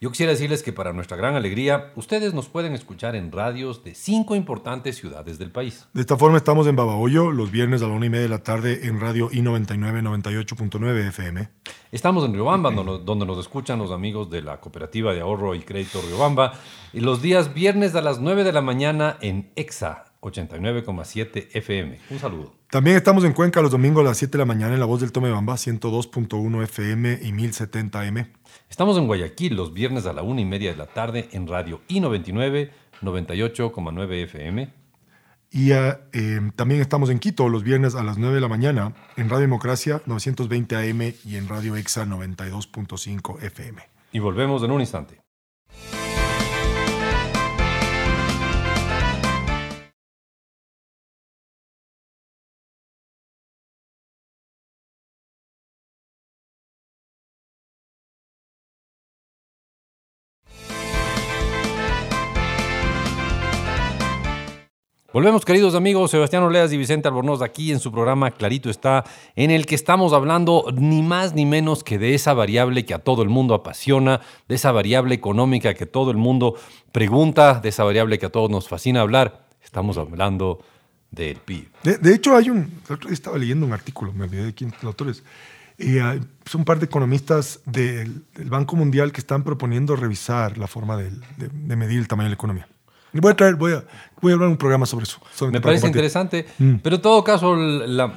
Yo 0.05 0.11
quisiera 0.11 0.33
decirles 0.33 0.61
que 0.61 0.71
para 0.71 0.93
nuestra 0.93 1.17
gran 1.17 1.33
alegría, 1.33 1.91
ustedes 1.95 2.35
nos 2.35 2.47
pueden 2.47 2.73
escuchar 2.75 3.15
en 3.15 3.31
radios 3.31 3.83
de 3.83 3.95
cinco 3.95 4.35
importantes 4.35 4.97
ciudades 4.97 5.39
del 5.39 5.49
país. 5.49 5.87
De 5.95 6.01
esta 6.01 6.15
forma 6.15 6.37
estamos 6.37 6.67
en 6.67 6.75
Babahoyo 6.75 7.31
los 7.31 7.49
viernes 7.49 7.81
a 7.81 7.87
la 7.87 7.95
una 7.95 8.05
y 8.05 8.11
media 8.11 8.21
de 8.21 8.29
la 8.29 8.43
tarde 8.43 8.85
en 8.85 8.99
radio 8.99 9.31
I99 9.31 10.03
98.9 10.03 11.07
FM. 11.07 11.49
Estamos 11.91 12.23
en 12.23 12.33
Riobamba, 12.33 12.69
donde, 12.69 13.03
donde 13.03 13.25
nos 13.25 13.39
escuchan 13.39 13.79
los 13.79 13.89
amigos 13.89 14.29
de 14.29 14.43
la 14.43 14.61
Cooperativa 14.61 15.11
de 15.11 15.21
Ahorro 15.21 15.55
y 15.55 15.61
Crédito 15.61 15.99
Riobamba, 16.03 16.53
y 16.93 16.99
los 16.99 17.23
días 17.23 17.55
viernes 17.55 17.95
a 17.95 18.01
las 18.01 18.19
9 18.19 18.43
de 18.43 18.53
la 18.53 18.61
mañana 18.61 19.17
en 19.21 19.49
EXA 19.55 20.05
89,7 20.21 21.49
FM. 21.53 21.99
Un 22.09 22.19
saludo. 22.19 22.53
También 22.69 22.97
estamos 22.97 23.23
en 23.23 23.33
Cuenca 23.33 23.61
los 23.61 23.71
domingos 23.71 24.01
a 24.01 24.09
las 24.09 24.17
7 24.17 24.31
de 24.31 24.37
la 24.39 24.45
mañana 24.45 24.73
en 24.73 24.79
La 24.79 24.85
Voz 24.85 25.01
del 25.01 25.11
Tome 25.11 25.29
Bamba, 25.29 25.55
102.1 25.55 26.63
FM 26.63 27.19
y 27.21 27.31
1070M. 27.31 28.27
Estamos 28.69 28.97
en 28.97 29.07
Guayaquil 29.07 29.55
los 29.55 29.73
viernes 29.73 30.05
a 30.05 30.13
la 30.13 30.23
una 30.23 30.41
y 30.41 30.45
media 30.45 30.71
de 30.71 30.77
la 30.77 30.87
tarde 30.87 31.29
en 31.31 31.47
radio 31.47 31.81
I99 31.87 32.71
98,9 33.01 34.23
FM. 34.23 34.73
Y 35.51 35.71
uh, 35.71 35.75
eh, 36.11 36.51
también 36.55 36.81
estamos 36.81 37.09
en 37.09 37.19
Quito 37.19 37.47
los 37.47 37.63
viernes 37.63 37.95
a 37.95 38.03
las 38.03 38.17
9 38.17 38.35
de 38.35 38.41
la 38.41 38.47
mañana 38.47 38.93
en 39.15 39.29
Radio 39.29 39.43
Democracia 39.43 40.01
920 40.05 40.75
AM 40.75 41.13
y 41.23 41.37
en 41.37 41.47
Radio 41.47 41.75
EXA 41.75 42.05
92.5 42.05 43.41
FM. 43.41 43.81
Y 44.11 44.19
volvemos 44.19 44.63
en 44.63 44.71
un 44.71 44.81
instante. 44.81 45.24
Volvemos, 65.15 65.45
queridos 65.45 65.75
amigos, 65.75 66.11
Sebastián 66.11 66.43
Oleas 66.43 66.73
y 66.73 66.77
Vicente 66.77 67.07
Albornoz, 67.07 67.41
aquí 67.41 67.71
en 67.71 67.79
su 67.79 67.89
programa 67.89 68.31
Clarito 68.31 68.69
está, 68.69 69.05
en 69.37 69.49
el 69.49 69.65
que 69.65 69.73
estamos 69.73 70.11
hablando 70.11 70.65
ni 70.75 71.03
más 71.03 71.33
ni 71.33 71.45
menos 71.45 71.85
que 71.85 71.97
de 71.97 72.15
esa 72.15 72.33
variable 72.33 72.83
que 72.83 72.93
a 72.93 72.99
todo 72.99 73.23
el 73.23 73.29
mundo 73.29 73.53
apasiona, 73.53 74.19
de 74.49 74.55
esa 74.55 74.73
variable 74.73 75.15
económica 75.15 75.73
que 75.73 75.85
todo 75.85 76.11
el 76.11 76.17
mundo 76.17 76.55
pregunta, 76.91 77.61
de 77.61 77.69
esa 77.69 77.85
variable 77.85 78.19
que 78.19 78.25
a 78.25 78.29
todos 78.29 78.49
nos 78.49 78.67
fascina 78.67 78.99
hablar. 78.99 79.47
Estamos 79.63 79.97
hablando 79.97 80.59
del 81.11 81.37
PIB. 81.37 81.69
De, 81.83 82.13
hecho, 82.13 82.35
hay 82.35 82.49
un. 82.49 82.81
Estaba 83.09 83.37
leyendo 83.37 83.65
un 83.65 83.71
artículo, 83.71 84.11
me 84.11 84.25
olvidé 84.25 84.43
de 84.43 84.53
quién 84.53 84.71
los 84.71 84.83
autores. 84.83 85.23
Y 85.77 85.99
hay, 85.99 86.19
son 86.43 86.59
un 86.59 86.65
par 86.65 86.79
de 86.79 86.87
economistas 86.87 87.61
del, 87.65 88.25
Banco 88.47 88.75
Mundial 88.75 89.13
que 89.13 89.21
están 89.21 89.45
proponiendo 89.45 89.95
revisar 89.95 90.57
la 90.57 90.67
forma 90.67 90.97
de 90.97 91.75
medir 91.77 91.99
el 91.99 92.09
tamaño 92.09 92.25
de 92.25 92.31
la 92.31 92.35
economía. 92.35 92.67
Voy 93.21 93.31
a 93.31 93.35
traer, 93.35 93.55
voy 93.55 93.73
a, 93.73 93.83
voy 94.21 94.31
a 94.31 94.35
hablar 94.35 94.49
un 94.49 94.57
programa 94.57 94.85
sobre 94.85 95.03
eso. 95.03 95.19
Sobre 95.33 95.51
Me 95.51 95.61
parece 95.61 95.81
compartir. 95.81 96.03
interesante, 96.03 96.45
mm. 96.57 96.75
pero 96.83 96.97
en 96.97 97.01
todo 97.01 97.23
caso 97.23 97.55
la, 97.55 98.13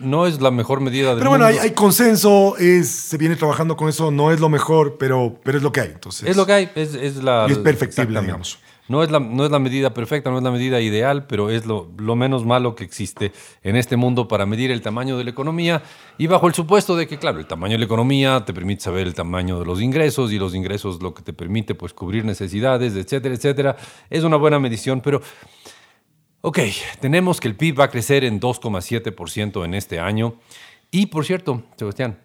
no 0.00 0.26
es 0.26 0.40
la 0.40 0.50
mejor 0.50 0.80
medida 0.80 1.10
del 1.10 1.18
Pero 1.18 1.30
bueno, 1.30 1.46
mundo. 1.46 1.60
hay, 1.60 1.68
hay, 1.68 1.74
consenso, 1.74 2.56
es, 2.58 2.88
se 2.88 3.16
viene 3.16 3.36
trabajando 3.36 3.76
con 3.76 3.88
eso, 3.88 4.10
no 4.10 4.32
es 4.32 4.40
lo 4.40 4.48
mejor, 4.48 4.96
pero, 4.98 5.38
pero 5.42 5.58
es 5.58 5.64
lo 5.64 5.72
que 5.72 5.80
hay. 5.80 5.90
Entonces, 5.90 6.28
es 6.28 6.36
lo 6.36 6.46
que 6.46 6.52
hay, 6.52 6.70
es, 6.74 6.94
es 6.94 7.16
la... 7.16 7.46
Y 7.48 7.52
es 7.52 7.58
perfectible, 7.58 8.20
digamos. 8.20 8.58
No 8.88 9.02
es, 9.02 9.10
la, 9.10 9.20
no 9.20 9.44
es 9.44 9.50
la 9.50 9.58
medida 9.58 9.92
perfecta, 9.92 10.30
no 10.30 10.38
es 10.38 10.42
la 10.42 10.50
medida 10.50 10.80
ideal, 10.80 11.26
pero 11.26 11.50
es 11.50 11.66
lo, 11.66 11.86
menos 12.16 12.46
malo 12.46 12.74
que 12.74 12.84
existe 12.84 13.32
en 13.62 13.76
este 13.76 13.96
mundo 13.96 14.28
para 14.28 14.46
medir 14.46 14.70
el 14.70 14.80
tamaño 14.80 15.18
de 15.18 15.24
la 15.24 15.30
economía 15.30 15.82
y 16.16 16.26
bajo 16.26 16.48
el 16.48 16.54
supuesto 16.54 16.96
de 16.96 17.06
que, 17.06 17.18
claro, 17.18 17.38
el 17.38 17.46
tamaño 17.46 17.72
de 17.72 17.80
la 17.80 17.84
economía 17.84 18.42
te 18.46 18.54
permite 18.54 18.82
saber 18.82 19.06
el 19.06 19.14
tamaño 19.14 19.58
de 19.58 19.66
los 19.66 19.82
ingresos 19.82 20.32
y 20.32 20.38
los 20.38 20.54
ingresos 20.54 21.02
lo 21.02 21.12
que 21.12 21.22
te 21.22 21.34
permite 21.34 21.74
pues 21.74 21.92
cubrir 21.92 22.24
necesidades, 22.24 22.96
etcétera, 22.96 23.34
etcétera. 23.34 23.76
Es 24.08 24.24
una 24.24 24.36
buena 24.36 24.58
medición, 24.58 25.00
pero... 25.00 25.20
Ok, 26.40 26.60
tenemos 27.00 27.40
que 27.40 27.48
el 27.48 27.56
PIB 27.56 27.80
va 27.80 27.84
a 27.84 27.90
crecer 27.90 28.24
en 28.24 28.40
2,7% 28.40 29.64
en 29.64 29.74
este 29.74 29.98
año. 29.98 30.36
Y, 30.90 31.06
por 31.06 31.24
cierto, 31.26 31.64
Sebastián, 31.76 32.20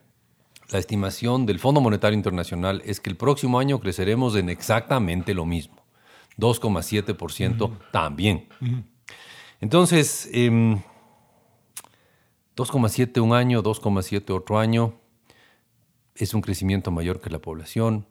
la 0.71 0.79
estimación 0.79 1.45
del 1.45 1.59
Fondo 1.59 1.81
Monetario 1.81 2.15
Internacional 2.15 2.81
es 2.85 2.99
que 2.99 3.09
el 3.09 3.17
próximo 3.17 3.59
año 3.59 3.79
creceremos 3.79 4.35
en 4.35 4.49
exactamente 4.49 5.33
lo 5.33 5.45
mismo. 5.45 5.82
2,7% 6.37 7.61
uh 7.61 7.67
-huh. 7.67 7.91
también. 7.91 8.47
Uh 8.61 8.65
-huh. 8.65 8.83
Entonces, 9.61 10.29
eh, 10.33 10.49
2,7 12.55 13.21
un 13.21 13.33
año, 13.33 13.63
2,7 13.63 14.33
otro 14.33 14.59
año, 14.59 14.93
es 16.15 16.33
un 16.33 16.41
crecimiento 16.41 16.91
mayor 16.91 17.21
que 17.21 17.29
la 17.29 17.39
población, 17.39 18.05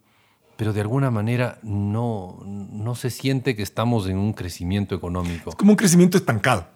pero 0.57 0.73
de 0.73 0.81
alguna 0.81 1.11
manera 1.11 1.59
no, 1.62 2.41
no 2.45 2.95
se 2.95 3.11
siente 3.11 3.55
que 3.55 3.62
estamos 3.62 4.09
en 4.09 4.19
un 4.19 4.33
crecimiento 4.33 4.95
económico. 4.95 5.50
Es 5.50 5.57
como 5.57 5.73
un 5.73 5.76
crecimiento 5.76 6.17
estancado. 6.17 6.69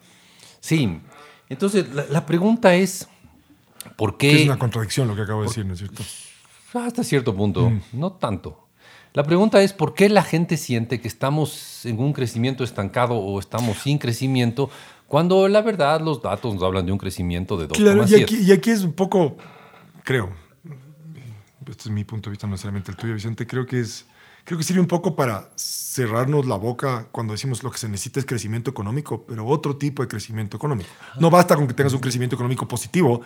Sí. 0.59 0.99
Entonces, 1.49 1.93
la, 1.93 2.05
la 2.09 2.25
pregunta 2.25 2.75
es, 2.75 3.07
¿por 3.95 4.17
qué? 4.17 4.41
Es 4.41 4.45
una 4.45 4.59
contradicción 4.59 5.07
lo 5.07 5.15
que 5.15 5.21
acabo 5.23 5.41
de 5.41 5.47
decir, 5.47 5.65
¿no 5.65 5.73
es 5.73 5.79
cierto? 5.79 6.03
Hasta 6.73 7.03
cierto 7.03 7.35
punto, 7.35 7.69
mm. 7.69 7.81
no 7.93 8.13
tanto. 8.13 8.66
La 9.17 9.23
pregunta 9.23 9.63
es 9.63 9.73
por 9.73 9.95
qué 9.95 10.09
la 10.09 10.21
gente 10.21 10.57
siente 10.57 11.01
que 11.01 11.07
estamos 11.07 11.87
en 11.87 11.97
un 11.97 12.13
crecimiento 12.13 12.63
estancado 12.63 13.15
o 13.15 13.39
estamos 13.39 13.79
sin 13.79 13.97
crecimiento 13.97 14.69
cuando 15.07 15.47
la 15.47 15.63
verdad 15.63 16.01
los 16.01 16.21
datos 16.21 16.53
nos 16.53 16.61
hablan 16.61 16.85
de 16.85 16.91
un 16.91 16.99
crecimiento 16.99 17.57
de 17.57 17.67
2,7. 17.67 17.77
Claro, 17.77 18.05
y 18.07 18.21
aquí, 18.21 18.37
y 18.37 18.51
aquí 18.51 18.69
es 18.69 18.83
un 18.83 18.93
poco, 18.93 19.35
creo, 20.03 20.29
este 21.67 21.85
es 21.85 21.89
mi 21.89 22.03
punto 22.03 22.29
de 22.29 22.33
vista, 22.33 22.45
no 22.45 22.51
necesariamente 22.51 22.91
el 22.91 22.97
tuyo, 22.97 23.15
Vicente, 23.15 23.47
creo 23.47 23.65
que 23.65 23.79
es, 23.79 24.05
creo 24.43 24.59
que 24.59 24.63
sirve 24.63 24.81
un 24.81 24.87
poco 24.87 25.15
para 25.15 25.49
cerrarnos 25.55 26.45
la 26.45 26.57
boca 26.57 27.07
cuando 27.11 27.33
decimos 27.33 27.63
lo 27.63 27.71
que 27.71 27.79
se 27.79 27.89
necesita 27.89 28.19
es 28.19 28.25
crecimiento 28.27 28.69
económico, 28.69 29.25
pero 29.25 29.47
otro 29.47 29.77
tipo 29.77 30.03
de 30.03 30.09
crecimiento 30.09 30.57
económico. 30.57 30.91
No 31.19 31.31
basta 31.31 31.55
con 31.55 31.65
que 31.65 31.73
tengas 31.73 31.93
un 31.93 32.01
crecimiento 32.01 32.35
económico 32.35 32.67
positivo, 32.67 33.21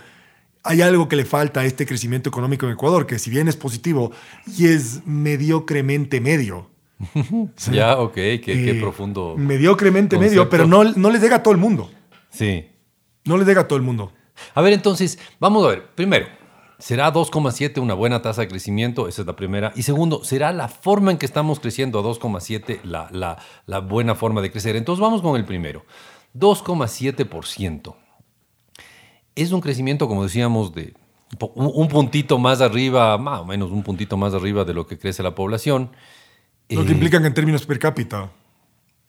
hay 0.64 0.82
algo 0.82 1.08
que 1.08 1.16
le 1.16 1.26
falta 1.26 1.62
a 1.62 1.66
este 1.66 1.86
crecimiento 1.86 2.30
económico 2.30 2.66
en 2.66 2.74
Ecuador, 2.74 3.08
que 3.08 3.20
si 3.20 3.30
bien 3.30 3.48
es 3.48 3.56
positivo 3.56 4.12
y 4.58 4.68
es 4.68 5.02
mediocremente 5.06 6.22
medio. 6.22 6.70
¿sí? 7.56 7.72
Ya, 7.72 7.98
ok, 7.98 8.14
qué, 8.14 8.38
eh, 8.38 8.42
qué 8.66 8.78
profundo. 8.80 9.36
Mediocremente 9.38 10.16
concepto. 10.16 10.32
medio, 10.32 10.50
pero 10.50 10.68
no, 10.68 10.84
no 10.84 11.10
les 11.10 11.22
llega 11.22 11.38
a 11.38 11.44
todo 11.44 11.54
el 11.54 11.60
mundo. 11.60 11.90
Sí. 12.30 12.68
No 13.26 13.38
les 13.38 13.48
llega 13.48 13.62
a 13.62 13.68
todo 13.68 13.78
el 13.78 13.84
mundo. 13.84 14.12
A 14.54 14.62
ver, 14.62 14.74
entonces, 14.74 15.20
vamos 15.40 15.66
a 15.66 15.70
ver. 15.70 15.88
Primero, 15.96 16.28
¿será 16.78 17.12
2,7 17.12 17.80
una 17.80 17.94
buena 17.94 18.22
tasa 18.22 18.42
de 18.42 18.48
crecimiento? 18.48 19.08
Esa 19.08 19.22
es 19.22 19.28
la 19.28 19.36
primera. 19.36 19.72
Y 19.76 19.84
segundo, 19.84 20.24
¿será 20.24 20.52
la 20.52 20.68
forma 20.68 21.12
en 21.12 21.18
que 21.18 21.26
estamos 21.26 21.60
creciendo 21.60 22.00
a 22.00 22.04
2,7 22.04 22.82
la, 22.84 23.10
la, 23.12 23.38
la 23.66 23.80
buena 23.80 24.16
forma 24.16 24.42
de 24.42 24.52
crecer? 24.52 24.76
Entonces, 24.76 25.02
vamos 25.02 25.22
con 25.22 25.36
el 25.36 25.46
primero. 25.46 25.86
2,7% 26.36 27.96
es 29.36 29.52
un 29.52 29.62
crecimiento, 29.62 30.08
como 30.08 30.24
decíamos, 30.24 30.74
de 30.74 30.94
un 31.56 31.88
puntito 31.88 32.38
más 32.38 32.62
arriba, 32.62 33.18
más 33.18 33.42
o 33.42 33.46
menos 33.46 33.72
un 33.72 33.84
puntito 33.84 34.18
más 34.18 34.34
arriba 34.34 34.66
de 34.66 34.74
lo 34.74 34.86
que 34.86 34.98
crece 34.98 35.24
la 35.24 35.34
población. 35.34 35.92
Lo 36.70 36.84
que 36.84 36.92
eh, 36.92 36.94
implica 36.94 37.22
que 37.22 37.28
en 37.28 37.34
términos 37.34 37.66
per 37.66 37.80
cápita 37.80 38.32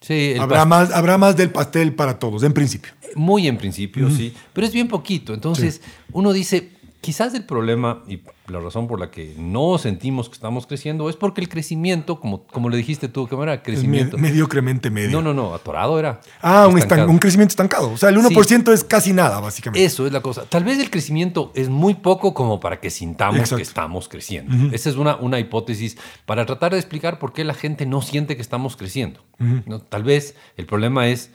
sí, 0.01 0.35
habrá, 0.39 0.65
más, 0.65 0.93
habrá 0.93 1.19
más 1.19 1.37
del 1.37 1.51
pastel 1.51 1.95
para 1.95 2.19
todos, 2.19 2.43
en 2.43 2.53
principio. 2.53 2.93
Muy 3.15 3.47
en 3.47 3.59
principio, 3.59 4.11
sí, 4.11 4.35
pero 4.53 4.67
es 4.67 4.73
bien 4.73 4.89
poquito. 4.89 5.35
Entonces, 5.35 5.81
sí. 5.85 5.91
uno 6.13 6.33
dice, 6.33 6.71
quizás 7.03 7.35
el 7.35 7.45
problema 7.45 8.05
y 8.07 8.23
la 8.47 8.61
razón 8.61 8.87
por 8.87 9.01
la 9.01 9.11
que 9.11 9.35
no 9.37 9.77
sentimos 9.77 10.29
que 10.29 10.35
estamos 10.35 10.67
creciendo 10.67 11.11
es 11.11 11.17
porque 11.17 11.41
el 11.41 11.49
crecimiento, 11.49 12.21
como, 12.21 12.45
como 12.47 12.71
le 12.71 12.77
dijiste 12.77 13.09
tú, 13.09 13.27
que 13.27 13.35
era 13.35 13.63
crecimiento. 13.63 14.17
Med 14.17 14.31
mediocremente 14.31 14.89
medio. 14.89 15.11
No, 15.11 15.21
no, 15.21 15.35
no, 15.35 15.53
atorado 15.53 15.99
era. 15.99 16.21
Ah, 16.41 16.69
un, 16.69 16.81
un, 17.11 17.19
crecimiento 17.19 17.53
estancado. 17.53 17.91
O 17.91 17.97
sea, 17.97 18.09
el 18.09 18.17
1% 18.17 18.65
sí. 18.65 18.71
es 18.73 18.85
casi 18.85 19.13
nada, 19.13 19.41
básicamente. 19.41 19.85
Eso 19.85 20.07
es 20.07 20.13
la 20.13 20.21
cosa. 20.21 20.45
Tal 20.45 20.63
vez 20.63 20.79
el 20.79 20.91
crecimiento 20.91 21.51
es 21.57 21.69
muy 21.69 21.95
poco 21.95 22.35
como 22.35 22.61
para 22.61 22.79
que 22.79 22.89
sintamos 22.89 23.41
Exacto. 23.41 23.57
que 23.57 23.63
estamos 23.63 24.09
creciendo. 24.09 24.55
Uh 24.55 24.59
-huh. 24.59 24.75
Esa 24.75 24.89
es 24.89 24.97
una, 24.97 25.17
una 25.17 25.41
hipótesis 25.41 25.99
para 26.25 26.47
tratar 26.47 26.73
de 26.73 26.79
explicar 26.79 27.19
por 27.19 27.33
qué 27.33 27.43
la 27.43 27.55
gente 27.55 27.85
no 27.85 28.01
siente 28.01 28.37
que 28.37 28.43
estamos 28.43 28.77
creciendo. 28.77 29.21
Uh 29.41 29.45
-huh. 29.45 29.63
¿no? 29.67 29.81
Tal 29.81 30.05
vez 30.05 30.37
el 30.57 30.67
problema 30.67 31.09
es. 31.09 31.31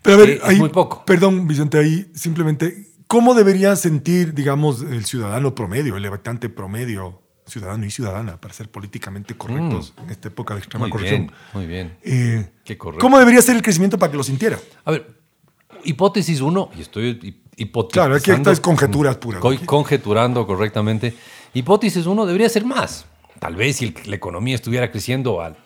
Pero 0.00 0.16
a 0.16 0.18
ver, 0.20 0.40
ahí, 0.44 0.54
es 0.54 0.60
muy 0.60 0.68
poco. 0.68 1.04
Perdón, 1.04 1.48
Vicente, 1.48 1.78
ahí 1.78 2.06
simplemente 2.14 2.91
¿Cómo 3.12 3.34
debería 3.34 3.76
sentir, 3.76 4.32
digamos, 4.32 4.80
el 4.80 5.04
ciudadano 5.04 5.54
promedio, 5.54 5.98
el 5.98 6.06
habitante 6.06 6.48
promedio, 6.48 7.20
ciudadano 7.44 7.84
y 7.84 7.90
ciudadana, 7.90 8.40
para 8.40 8.54
ser 8.54 8.70
políticamente 8.70 9.36
correctos 9.36 9.92
mm. 9.94 10.04
en 10.04 10.10
esta 10.10 10.28
época 10.28 10.54
de 10.54 10.60
extrema 10.60 10.86
muy 10.86 10.90
corrupción? 10.92 11.26
Bien, 11.26 11.34
muy 11.52 11.66
bien. 11.66 11.98
Eh, 12.02 12.50
Qué. 12.64 12.78
¿Cómo 12.78 13.18
debería 13.18 13.42
ser 13.42 13.56
el 13.56 13.60
crecimiento 13.60 13.98
para 13.98 14.10
que 14.10 14.16
lo 14.16 14.24
sintiera? 14.24 14.58
A 14.86 14.92
ver, 14.92 15.14
hipótesis 15.84 16.40
uno, 16.40 16.70
y 16.74 16.80
estoy 16.80 17.42
hipotetizando. 17.54 17.88
Claro, 17.90 18.14
aquí 18.14 18.30
estas 18.30 18.60
conjeturas 18.60 19.18
puras. 19.18 19.42
Conjeturando 19.66 20.46
correctamente. 20.46 21.14
Hipótesis 21.52 22.06
uno 22.06 22.24
debería 22.24 22.48
ser 22.48 22.64
más. 22.64 23.04
Tal 23.38 23.56
vez 23.56 23.76
si 23.76 23.94
la 24.06 24.16
economía 24.16 24.54
estuviera 24.54 24.90
creciendo 24.90 25.42
al 25.42 25.58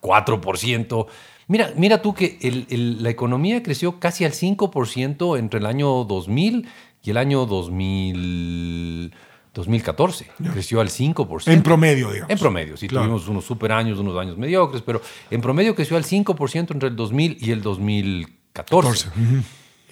4%. 0.00 1.06
Mira, 1.48 1.72
mira 1.76 2.02
tú 2.02 2.12
que 2.14 2.38
el, 2.42 2.66
el, 2.70 3.02
la 3.02 3.10
economía 3.10 3.62
creció 3.62 4.00
casi 4.00 4.24
al 4.24 4.32
5% 4.32 5.38
entre 5.38 5.60
el 5.60 5.66
año 5.66 6.04
2000 6.04 6.66
y 7.04 7.10
el 7.10 7.16
año 7.16 7.46
2000, 7.46 9.12
2014. 9.54 10.26
Creció 10.52 10.80
al 10.80 10.88
5%. 10.88 11.52
En 11.52 11.62
promedio, 11.62 12.10
digamos. 12.10 12.30
En 12.30 12.38
promedio, 12.38 12.76
sí, 12.76 12.88
Claro. 12.88 13.06
tuvimos 13.06 13.28
unos 13.28 13.44
super 13.44 13.72
años, 13.72 13.98
unos 13.98 14.18
años 14.18 14.36
mediocres, 14.36 14.82
pero 14.82 15.00
en 15.30 15.40
promedio 15.40 15.74
creció 15.74 15.96
al 15.96 16.04
5% 16.04 16.72
entre 16.72 16.88
el 16.88 16.96
2000 16.96 17.38
y 17.40 17.50
el 17.52 17.62
2014. 17.62 18.36
14. 18.52 19.08
Ujú. 19.08 19.42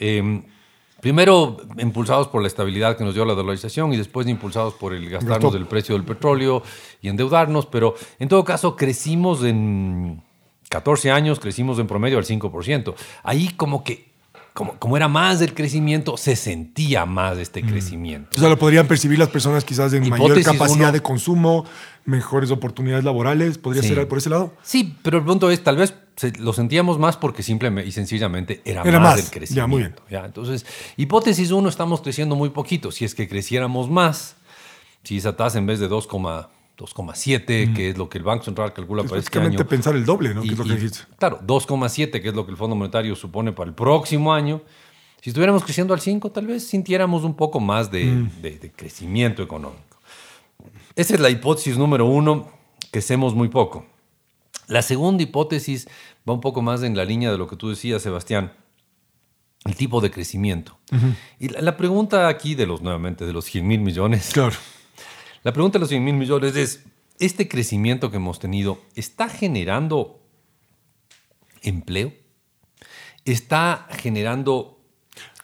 Eh, 0.00 0.42
primero 1.00 1.58
impulsados 1.78 2.28
por 2.28 2.40
la 2.40 2.48
estabilidad 2.48 2.96
que 2.96 3.04
nos 3.04 3.14
dio 3.14 3.24
la 3.26 3.34
dolarización 3.34 3.92
y 3.92 3.96
después 3.98 4.26
impulsados 4.26 4.74
por 4.74 4.94
el 4.94 5.08
gastarnos 5.10 5.52
del 5.52 5.66
precio 5.66 5.94
del 5.94 6.04
petróleo 6.04 6.62
y 7.02 7.08
endeudarnos, 7.08 7.66
pero 7.66 7.94
en 8.18 8.28
todo 8.28 8.42
caso 8.42 8.74
crecimos 8.74 9.44
en 9.44 10.22
14 10.74 11.12
años, 11.12 11.38
crecimos 11.38 11.78
en 11.78 11.86
promedio 11.86 12.18
al 12.18 12.24
5%. 12.24 12.94
Ahí 13.22 13.50
como 13.50 13.84
que, 13.84 14.08
como, 14.54 14.72
como 14.80 14.96
era 14.96 15.06
más 15.06 15.38
del 15.38 15.54
crecimiento, 15.54 16.16
se 16.16 16.34
sentía 16.34 17.06
más 17.06 17.38
este 17.38 17.62
crecimiento. 17.62 18.30
O 18.36 18.40
sea, 18.40 18.48
lo 18.48 18.58
podrían 18.58 18.88
percibir 18.88 19.20
las 19.20 19.28
personas 19.28 19.64
quizás 19.64 19.92
en 19.92 20.08
mayor 20.08 20.42
capacidad 20.42 20.88
uno. 20.88 20.92
de 20.92 21.00
consumo, 21.00 21.64
mejores 22.04 22.50
oportunidades 22.50 23.04
laborales. 23.04 23.56
¿Podría 23.58 23.82
Sí. 23.82 23.88
ser 23.94 24.08
por 24.08 24.18
ese 24.18 24.30
lado? 24.30 24.52
Sí, 24.64 24.96
pero 25.02 25.18
el 25.18 25.24
punto 25.24 25.48
es, 25.52 25.62
tal 25.62 25.76
vez 25.76 25.94
lo 26.40 26.52
sentíamos 26.52 26.98
más 26.98 27.16
porque 27.16 27.44
simplemente 27.44 27.88
y 27.88 27.92
sencillamente 27.92 28.60
era, 28.64 28.82
Era 28.82 28.98
más, 28.98 29.10
más. 29.10 29.16
del 29.16 29.24
Ya, 29.26 29.30
crecimiento. 29.30 29.68
muy 29.68 29.78
bien. 29.82 29.94
¿ya? 30.10 30.24
Entonces, 30.24 30.66
hipótesis 30.96 31.52
1, 31.52 31.68
estamos 31.68 32.00
creciendo 32.00 32.34
muy 32.34 32.50
poquito. 32.50 32.90
Si 32.90 33.04
es 33.04 33.14
que 33.14 33.28
creciéramos 33.28 33.88
más, 33.90 34.34
si 35.04 35.18
esa 35.18 35.36
tasa 35.36 35.58
en 35.58 35.66
vez 35.66 35.78
de 35.78 35.86
2,7, 36.76 37.44
2,7, 37.68 37.74
que 37.74 37.90
es 37.90 37.98
lo 37.98 38.08
que 38.08 38.18
el 38.18 38.24
Banco 38.24 38.44
Central 38.44 38.72
calcula 38.72 39.02
Es 39.02 39.08
para 39.08 39.20
este 39.20 39.38
año. 39.38 39.66
pensar 39.68 39.94
el 39.94 40.04
doble, 40.04 40.34
¿no? 40.34 40.42
y- 40.44 40.48
que 40.48 40.52
es 40.54 40.58
lo 40.58 40.64
que 40.64 40.72
y. 40.74 41.06
Claro, 41.18 41.40
2,7, 41.46 42.20
que 42.20 42.28
es 42.28 42.34
lo 42.34 42.44
que 42.44 42.50
el 42.52 42.56
Fondo 42.56 42.74
Monetario 42.76 43.14
supone 43.16 43.52
para 43.52 43.68
el 43.68 43.74
próximo 43.74 44.32
año. 44.34 44.60
Si 45.22 45.30
estuviéramos 45.30 45.64
creciendo 45.64 45.94
al 45.94 46.00
5, 46.00 46.30
tal 46.32 46.46
vez 46.46 46.66
sintiéramos 46.66 47.24
un 47.24 47.34
poco 47.34 47.58
más 47.60 47.90
de, 47.90 48.04
Mm. 48.06 48.30
de- 48.42 48.58
de 48.58 48.72
crecimiento 48.72 49.42
económico. 49.42 49.98
Esa 50.96 51.14
es 51.14 51.20
la 51.20 51.30
hipótesis 51.30 51.78
número 51.78 52.06
uno, 52.06 52.48
crecemos 52.90 53.34
muy 53.34 53.48
poco. 53.48 53.86
La 54.66 54.82
segunda 54.82 55.22
hipótesis 55.22 55.88
va 56.28 56.32
un 56.34 56.40
poco 56.40 56.60
más 56.62 56.82
en 56.82 56.96
la 56.96 57.04
línea 57.04 57.30
de 57.30 57.38
lo 57.38 57.46
que 57.48 57.56
tú 57.56 57.68
decías, 57.70 58.02
Sebastián, 58.02 58.52
el 59.64 59.76
tipo 59.76 60.00
de 60.00 60.10
crecimiento. 60.10 60.76
Y 61.40 61.48
la, 61.48 61.60
la 61.62 61.76
pregunta 61.76 62.28
aquí 62.28 62.54
de 62.54 62.66
los, 62.66 62.82
nuevamente, 62.82 63.24
de 63.26 63.32
los 63.32 63.44
100 63.46 63.66
mil 63.66 63.80
millones, 63.80 64.30
Claro. 64.32 64.54
La 65.44 65.52
pregunta 65.52 65.78
de 65.78 65.80
los 65.80 65.90
100 65.90 66.02
mil 66.02 66.14
millones 66.14 66.56
es, 66.56 66.84
¿este 67.18 67.48
crecimiento 67.48 68.10
que 68.10 68.16
hemos 68.16 68.40
tenido 68.40 68.78
está 68.96 69.28
generando 69.28 70.20
empleo? 71.62 72.12
¿Está 73.26 73.86
generando 73.90 74.80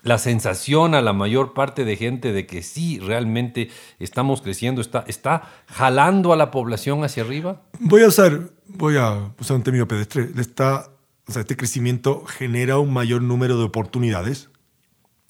la 0.02 0.16
sensación 0.18 0.94
a 0.94 1.02
la 1.02 1.12
mayor 1.12 1.52
parte 1.52 1.84
de 1.84 1.96
gente 1.96 2.32
de 2.32 2.46
que 2.46 2.62
sí, 2.62 2.98
realmente 2.98 3.68
estamos 3.98 4.40
creciendo? 4.40 4.80
¿Está, 4.80 5.04
está 5.06 5.50
jalando 5.66 6.32
a 6.32 6.36
la 6.36 6.50
población 6.50 7.04
hacia 7.04 7.22
arriba? 7.22 7.62
Voy 7.78 8.02
a 8.02 8.08
usar, 8.08 8.50
voy 8.66 8.96
a 8.96 9.32
usar 9.38 9.56
un 9.58 9.62
término 9.62 9.86
pedestre. 9.86 10.30
Está, 10.38 10.90
o 11.26 11.32
sea, 11.32 11.40
este 11.42 11.58
crecimiento 11.58 12.24
genera 12.24 12.78
un 12.78 12.92
mayor 12.92 13.20
número 13.20 13.58
de 13.58 13.64
oportunidades 13.64 14.49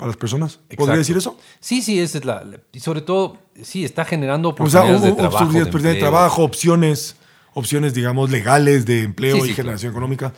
para 0.00 0.08
las 0.08 0.16
personas. 0.16 0.60
¿Podría 0.78 0.96
decir 0.96 1.14
eso? 1.18 1.36
Sí, 1.60 1.82
sí, 1.82 2.00
esa 2.00 2.16
es 2.16 2.24
la... 2.24 2.42
Y 2.72 2.80
sobre 2.80 3.02
todo, 3.02 3.36
sí, 3.62 3.84
está 3.84 4.06
generando 4.06 4.48
O 4.48 4.66
sea, 4.66 4.80
oportunidades 4.80 5.02
de 5.02 5.10
o- 5.10 5.14
trabajo. 5.16 5.36
oportunidades 5.36 5.64
de 5.66 5.68
oportunidades 5.68 5.96
de 5.96 6.00
trabajo, 6.00 6.42
opciones, 6.42 7.16
opciones, 7.52 7.92
digamos, 7.92 8.30
legales 8.30 8.86
de 8.86 9.02
empleo 9.02 9.36
Sí, 9.36 9.42
y 9.42 9.46
sí, 9.48 9.54
generación 9.54 9.92
económica. 9.92 10.32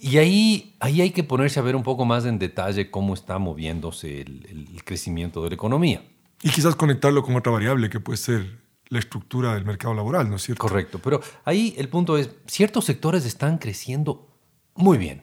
Y 0.00 0.18
ahí, 0.18 0.74
ahí 0.80 1.00
hay 1.00 1.10
que 1.12 1.22
ponerse 1.22 1.60
a 1.60 1.62
ver 1.62 1.76
un 1.76 1.84
poco 1.84 2.04
más 2.04 2.24
en 2.24 2.40
detalle 2.40 2.90
cómo 2.90 3.14
está 3.14 3.38
moviéndose 3.38 4.20
el, 4.22 4.66
el 4.74 4.82
crecimiento 4.84 5.44
de 5.44 5.50
la 5.50 5.54
economía. 5.54 6.02
Y 6.42 6.50
quizás 6.50 6.74
conectarlo 6.74 7.22
con 7.22 7.36
otra 7.36 7.52
variable 7.52 7.88
que 7.90 8.00
puede 8.00 8.16
ser 8.16 8.58
la 8.88 8.98
estructura 8.98 9.54
del 9.54 9.64
mercado 9.64 9.94
laboral, 9.94 10.28
¿no 10.28 10.34
es 10.36 10.42
cierto? 10.42 10.60
Correcto, 10.62 10.98
pero 10.98 11.20
ahí 11.44 11.74
el 11.78 11.88
punto 11.88 12.18
es, 12.18 12.30
ciertos 12.46 12.84
sectores 12.84 13.24
están 13.24 13.58
creciendo 13.58 14.28
muy 14.74 14.98
bien. 14.98 15.22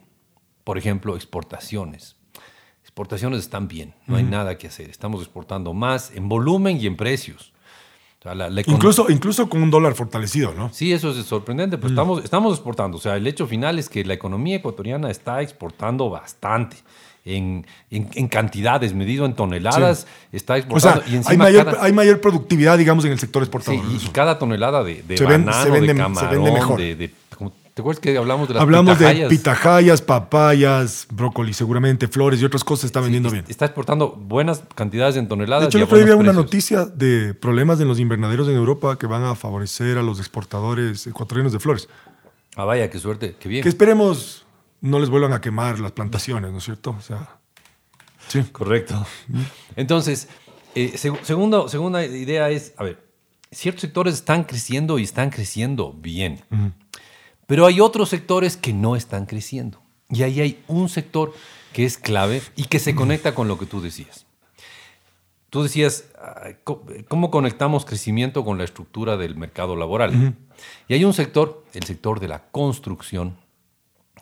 Por 0.63 0.77
ejemplo, 0.77 1.15
exportaciones. 1.15 2.15
Exportaciones 2.99 3.39
están 3.41 3.67
bien, 3.67 3.93
no 4.07 4.15
hay 4.15 4.23
nada 4.23 4.57
que 4.57 4.67
hacer. 4.67 4.89
Estamos 4.89 5.19
exportando 5.21 5.73
más 5.73 6.11
en 6.15 6.29
volumen 6.29 6.77
y 6.79 6.87
en 6.87 6.95
precios. 6.95 7.51
O 8.21 8.23
sea, 8.23 8.35
la- 8.35 8.49
la 8.49 8.61
econo- 8.61 8.75
Incluso, 8.77 9.07
incluso 9.09 9.49
con 9.49 9.61
un 9.61 9.69
dólar 9.69 9.95
fortalecido, 9.95 10.53
¿no? 10.53 10.71
Sí, 10.71 10.93
eso 10.93 11.11
es 11.11 11.25
sorprendente, 11.25 11.75
pero 11.77 11.89
estamos, 11.89 12.23
estamos 12.23 12.53
exportando. 12.53 12.95
O 12.95 13.01
sea, 13.01 13.17
el 13.17 13.27
hecho 13.27 13.47
final 13.47 13.79
es 13.79 13.89
que 13.89 14.05
la 14.05 14.13
economía 14.13 14.55
ecuatoriana 14.55 15.11
está 15.11 15.41
exportando 15.41 16.09
bastante. 16.09 16.77
En, 17.25 17.65
en- 17.89 18.07
en 18.13 18.27
cantidades, 18.29 18.93
medido 18.93 19.25
en 19.25 19.33
toneladas, 19.33 20.05
está 20.31 20.53
O 20.53 20.57
exportando. 20.57 21.01
sea, 21.03 21.13
y 21.13 21.21
hay 21.27 21.37
mayor, 21.37 21.65
cada- 21.65 21.83
hay 21.83 21.91
mayor 21.91 22.21
productividad, 22.21 22.77
digamos, 22.77 23.03
en 23.03 23.11
el 23.11 23.19
sector 23.19 23.43
Sí, 23.43 23.47
exportador. 23.49 23.83
y, 23.91 24.07
cada 24.09 24.39
tonelada 24.39 24.83
de, 24.85 25.01
de 25.03 25.17
Se 25.17 25.25
ven- 25.25 25.41
se 25.41 25.45
banano, 25.49 25.73
vende- 25.73 25.87
de 25.87 25.93
se 25.93 25.99
camarón, 25.99 26.29
vende 26.31 26.51
mejor. 26.51 26.79
de, 26.79 26.95
de- 26.95 27.11
¿Te 27.75 27.81
acuerdas 27.81 27.99
que 27.99 28.17
hablamos 28.17 28.47
de 28.47 28.53
las 28.53 28.63
Hablamos 28.63 28.97
de 28.97 29.05
pitahayas? 29.05 29.29
pitahayas, 29.29 30.01
papayas, 30.01 31.07
brócoli, 31.11 31.53
seguramente, 31.53 32.07
flores 32.07 32.41
y 32.41 32.45
otras 32.45 32.63
cosas 32.63 32.85
está 32.85 33.01
vendiendo 33.01 33.29
Sí, 33.29 33.33
bien. 33.35 33.45
Está 33.49 33.65
exportando 33.65 34.11
buenas 34.11 34.63
cantidades 34.73 35.17
en 35.17 35.27
toneladas. 35.27 35.63
De 35.65 35.67
hecho, 35.67 35.77
y 35.77 35.81
el 35.81 35.83
a 35.83 35.85
otro 35.87 35.97
día 35.97 36.05
buenos 36.05 36.19
había 36.21 36.31
una 36.31 36.41
noticia 36.41 36.85
de 36.85 37.33
problemas 37.33 37.79
en 37.81 37.89
los 37.89 37.99
invernaderos 37.99 38.47
en 38.47 38.55
Europa 38.55 38.97
que 38.97 39.07
van 39.07 39.25
a 39.25 39.35
favorecer 39.35 39.97
a 39.97 40.03
los 40.03 40.19
exportadores 40.19 41.05
ecuatorianos 41.05 41.51
de 41.51 41.59
flores. 41.59 41.89
Ah, 42.55 42.63
vaya, 42.63 42.89
qué 42.89 42.97
suerte, 42.97 43.35
qué 43.37 43.49
bien. 43.49 43.61
Que 43.61 43.67
esperemos 43.67 44.45
no 44.79 44.97
les 44.99 45.09
vuelvan 45.09 45.33
a 45.33 45.41
quemar 45.41 45.77
las 45.81 45.91
plantaciones, 45.91 46.53
¿no 46.53 46.59
es 46.59 46.63
cierto? 46.63 46.95
O 46.97 47.01
sea, 47.01 47.39
sí. 48.29 48.41
Correcto. 48.53 49.05
Entonces, 49.75 50.29
eh, 50.75 50.93
seg- 50.95 51.21
segundo- 51.23 51.67
segunda 51.67 52.05
idea 52.05 52.49
es, 52.49 52.73
a 52.77 52.85
ver, 52.85 53.03
ciertos 53.51 53.81
sectores 53.81 54.13
están 54.15 54.45
creciendo 54.45 54.97
y 54.97 55.03
están 55.03 55.29
creciendo 55.29 55.91
bien, 55.91 56.41
pero 57.47 57.65
hay 57.65 57.79
otros 57.79 58.09
sectores 58.09 58.57
que 58.57 58.73
no 58.73 58.95
están 58.95 59.25
creciendo. 59.25 59.81
Y 60.09 60.23
ahí 60.23 60.41
hay 60.41 60.63
un 60.67 60.89
sector 60.89 61.33
que 61.73 61.85
es 61.85 61.97
clave 61.97 62.41
y 62.55 62.65
que 62.65 62.79
se 62.79 62.95
conecta 62.95 63.35
con 63.35 63.47
lo 63.47 63.57
que 63.57 63.65
tú 63.65 63.81
decías. 63.81 64.25
Tú 65.49 65.63
decías, 65.63 66.05
ah, 66.19 66.49
¿cómo 67.07 67.31
conectamos 67.31 67.85
crecimiento 67.85 68.43
con 68.43 68.57
la 68.57 68.63
estructura 68.63 69.17
del 69.17 69.35
mercado 69.35 69.75
laboral? 69.75 70.35
Y 70.87 70.93
hay 70.93 71.05
un 71.05 71.13
sector, 71.13 71.63
el 71.73 71.83
sector 71.83 72.19
de 72.19 72.27
la 72.27 72.43
construcción, 72.51 73.37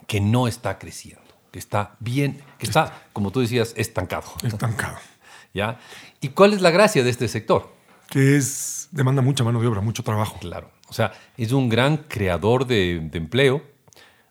que 0.07 0.19
no 0.19 0.47
está 0.47 0.77
creciendo, 0.79 1.23
que 1.51 1.59
está 1.59 1.95
bien, 1.99 2.41
que 2.57 2.65
está, 2.65 3.07
como 3.13 3.31
tú 3.31 3.39
decías, 3.39 3.73
estancado. 3.77 4.27
Estancado. 4.43 4.97
¿Ya? 5.53 5.79
¿Y 6.21 6.29
cuál 6.29 6.53
es 6.53 6.61
la 6.61 6.71
gracia 6.71 7.03
de 7.03 7.09
este 7.09 7.27
sector? 7.27 7.73
Que 8.09 8.37
es, 8.37 8.89
demanda 8.91 9.21
mucha 9.21 9.43
mano 9.43 9.61
de 9.61 9.67
obra, 9.67 9.81
mucho 9.81 10.03
trabajo. 10.03 10.37
Claro. 10.39 10.69
O 10.93 10.95
sea, 10.95 11.11
es 11.37 11.51
un 11.51 11.69
gran 11.69 11.97
creador 11.97 12.67
de, 12.67 12.99
de 13.11 13.17
empleo 13.17 13.63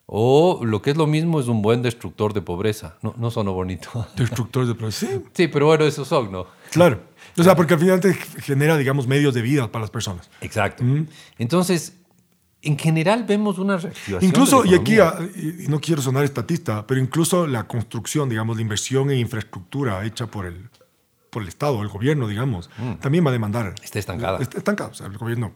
o 0.06 0.60
lo 0.64 0.80
que 0.80 0.90
es 0.90 0.96
lo 0.96 1.08
mismo 1.08 1.40
es 1.40 1.48
un 1.48 1.60
buen 1.60 1.82
destructor 1.82 2.34
de 2.34 2.40
pobreza. 2.40 2.98
No, 3.02 3.14
no 3.16 3.32
sonó 3.32 3.52
bonito. 3.52 4.06
Destructores 4.16 4.68
de 4.68 4.74
producción. 4.76 5.10
Sí, 5.10 5.30
Sí, 5.32 5.48
pero 5.48 5.66
bueno, 5.66 5.84
esos 5.84 6.06
son, 6.06 6.30
¿no? 6.30 6.46
claro. 6.70 7.00
O 7.36 7.42
sea, 7.42 7.56
porque 7.56 7.74
al 7.74 7.80
final 7.80 7.98
te 7.98 8.12
genera, 8.12 8.76
digamos, 8.76 9.08
medios 9.08 9.32
de 9.32 9.42
vida 9.42 9.72
para 9.72 9.80
las 9.82 9.90
personas. 9.90 10.30
Exacto. 10.42 10.84
Entonces, 11.38 11.94
en 12.60 12.78
general 12.78 13.24
vemos 13.24 13.58
una 13.58 13.78
reactivación. 13.78 14.22
Incluso, 14.22 14.64
y 14.66 14.74
aquí, 14.74 14.98
y 15.36 15.66
no 15.68 15.80
quiero 15.80 16.02
sonar 16.02 16.24
estatista, 16.24 16.86
pero 16.86 17.00
incluso 17.00 17.46
la 17.46 17.66
construcción, 17.66 18.28
digamos, 18.28 18.56
la 18.56 18.62
inversión 18.62 19.10
en 19.10 19.18
infraestructura 19.18 20.04
hecha 20.04 20.26
por 20.26 20.44
el, 20.44 20.68
por 21.30 21.40
el 21.40 21.48
Estado, 21.48 21.80
el 21.80 21.88
gobierno, 21.88 22.28
digamos, 22.28 22.68
también 23.00 23.24
va 23.24 23.30
a 23.30 23.32
demandar. 23.32 23.74
Está 23.82 23.98
estancada. 23.98 24.38
Está 24.38 24.58
estancada. 24.58 24.90
O 24.90 24.94
sea, 24.94 25.06
el 25.06 25.16
gobierno 25.16 25.54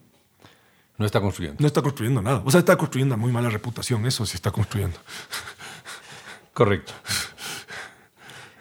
no 0.98 1.06
está 1.06 1.20
construyendo. 1.20 1.58
no 1.60 1.66
está 1.66 1.82
construyendo 1.82 2.22
nada. 2.22 2.42
O 2.44 2.50
sea, 2.50 2.60
está 2.60 2.76
construyendo 2.76 3.14
una 3.14 3.22
muy 3.22 3.32
mala 3.32 3.50
reputación. 3.50 4.06
Eso 4.06 4.24
sí 4.26 4.36
está 4.36 4.50
construyendo. 4.50 4.96
Correcto. 6.52 6.92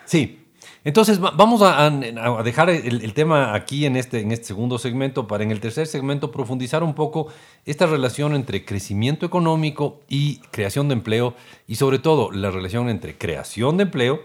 Sí. 0.06 0.42
Entonces 0.84 1.22
va- 1.24 1.32
vamos 1.32 1.62
a, 1.64 1.90
dejar 2.44 2.70
el, 2.70 3.02
el 3.02 3.14
tema 3.16 3.56
aquí 3.56 3.86
en 3.88 3.96
este, 3.96 4.20
en 4.20 4.32
este 4.32 4.46
segundo 4.46 4.78
segmento 4.78 5.28
para 5.28 5.44
en 5.44 5.50
el 5.50 5.60
tercer 5.60 5.88
segmento 5.88 6.32
profundizar 6.32 6.84
un 6.84 6.94
poco 6.94 7.28
esta 7.66 7.88
relación 7.88 8.36
entre 8.36 8.66
crecimiento 8.66 9.26
económico 9.26 10.02
y 10.08 10.38
creación 10.52 10.88
de 10.88 10.94
empleo 10.94 11.34
y 11.66 11.76
sobre 11.76 11.98
todo 11.98 12.32
la 12.32 12.52
relación 12.52 12.90
entre 12.90 13.18
creación 13.18 13.78
de 13.78 13.84
empleo 13.84 14.22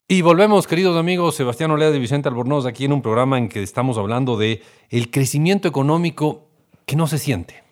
Y 0.08 0.22
volvemos, 0.22 0.68
queridos 0.68 0.96
amigos, 0.98 1.36
Sebastián 1.36 1.72
Olea 1.72 1.90
de 1.90 1.98
Vicente 1.98 2.30
Albornoz, 2.30 2.68
aquí 2.68 2.86
en 2.86 2.94
un 2.94 3.02
programa 3.02 3.40
en 3.40 3.50
que 3.50 3.64
estamos 3.64 3.98
hablando 3.98 4.38
de 4.38 4.62
el 4.90 5.10
crecimiento 5.10 5.68
económico 5.68 6.48
que 6.86 6.96
no 6.96 7.08
se 7.08 7.18
siente. 7.18 7.64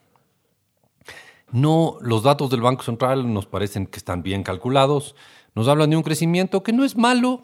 No, 1.51 1.97
los 2.01 2.23
datos 2.23 2.49
del 2.49 2.61
Banco 2.61 2.81
Central 2.81 3.31
nos 3.31 3.45
parecen 3.45 3.85
que 3.85 3.97
están 3.97 4.23
bien 4.23 4.41
calculados. 4.41 5.15
Nos 5.53 5.67
hablan 5.67 5.91
de 5.91 5.97
un 5.97 6.01
crecimiento 6.01 6.63
que 6.63 6.73
no 6.73 6.83
es 6.83 6.97
malo, 6.97 7.43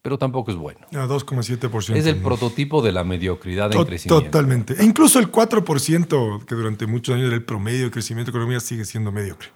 pero 0.00 0.16
tampoco 0.16 0.52
es 0.52 0.56
bueno. 0.56 0.86
A 0.92 1.06
2,7%. 1.08 1.96
Es 1.96 2.06
el 2.06 2.18
¿no? 2.22 2.28
prototipo 2.28 2.82
de 2.82 2.92
la 2.92 3.02
mediocridad 3.02 3.72
en 3.72 3.78
To- 3.78 3.84
crecimiento. 3.86 4.24
Totalmente. 4.26 4.74
E 4.78 4.84
incluso 4.84 5.18
el 5.18 5.32
4%, 5.32 6.44
que 6.44 6.54
durante 6.54 6.86
muchos 6.86 7.16
años 7.16 7.26
era 7.26 7.34
el 7.34 7.44
promedio 7.44 7.86
de 7.86 7.90
crecimiento 7.90 8.30
de 8.30 8.38
economía, 8.38 8.60
sigue 8.60 8.84
siendo 8.84 9.10
mediocre. 9.10 9.48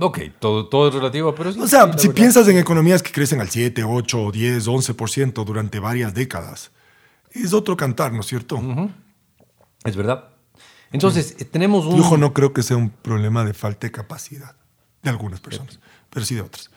Ok, 0.00 0.20
todo, 0.38 0.66
todo 0.68 0.88
es 0.88 0.94
relativo, 0.94 1.34
pero 1.34 1.52
sí. 1.52 1.60
O 1.60 1.66
sea, 1.66 1.92
sí, 1.92 1.98
si 1.98 2.08
piensas 2.10 2.46
en 2.48 2.58
economías 2.58 3.02
que 3.02 3.12
crecen 3.12 3.40
al 3.40 3.48
7, 3.48 3.84
8, 3.84 4.30
10, 4.32 4.68
11% 4.68 5.44
durante 5.44 5.78
varias 5.78 6.14
décadas, 6.14 6.70
es 7.32 7.52
otro 7.52 7.76
cantar, 7.76 8.12
¿no 8.12 8.20
es 8.20 8.26
cierto? 8.26 8.60
Es 9.84 9.96
verdad. 9.96 10.30
Entonces, 10.92 11.36
eh, 11.38 11.44
tenemos 11.44 11.84
un... 11.86 11.96
Y 11.96 12.00
ojo, 12.00 12.16
no 12.16 12.32
creo 12.32 12.52
que 12.52 12.62
sea 12.62 12.76
un 12.76 12.90
problema 12.90 13.44
de 13.44 13.54
falta 13.54 13.86
de 13.86 13.92
capacidad 13.92 14.56
de 15.02 15.10
algunas 15.10 15.40
personas, 15.40 15.80
pero 16.10 16.24
sí 16.24 16.34
de 16.34 16.42
otras. 16.42 16.70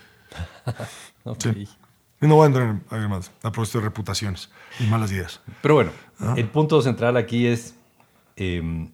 Ok. 1.24 1.44
Sí. 1.54 1.68
Y 2.20 2.28
no 2.28 2.36
voy 2.36 2.46
a 2.46 2.48
entrar 2.48 2.80
a 2.90 2.98
ver 2.98 3.08
más 3.08 3.32
a 3.44 3.52
propósito 3.52 3.78
de 3.78 3.86
reputaciones 3.86 4.50
y 4.80 4.86
malas 4.86 5.12
ideas. 5.12 5.40
Pero 5.62 5.76
bueno, 5.76 5.92
el 6.36 6.48
punto 6.48 6.82
central 6.82 7.18
aquí 7.18 7.46
es, 7.46 7.76
eh, 8.38 8.90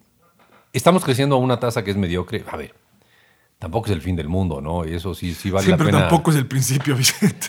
estamos 0.74 1.04
creciendo 1.04 1.36
a 1.36 1.38
una 1.38 1.58
tasa 1.60 1.84
que 1.84 1.90
es 1.90 1.96
mediocre. 1.96 2.44
A 2.50 2.56
ver, 2.56 2.74
tampoco 3.58 3.86
es 3.86 3.92
el 3.92 4.00
fin 4.02 4.16
del 4.16 4.28
mundo, 4.28 4.60
¿no? 4.60 4.86
Y 4.86 4.94
eso 4.94 5.14
sí, 5.14 5.34
sí 5.34 5.50
vale 5.50 5.64
Sí, 5.64 5.70
la 5.70 5.76
pero 5.76 5.88
pena. 5.90 6.00
tampoco 6.08 6.30
es 6.30 6.36
el 6.36 6.46
principio, 6.46 6.96
Vicente. 6.96 7.48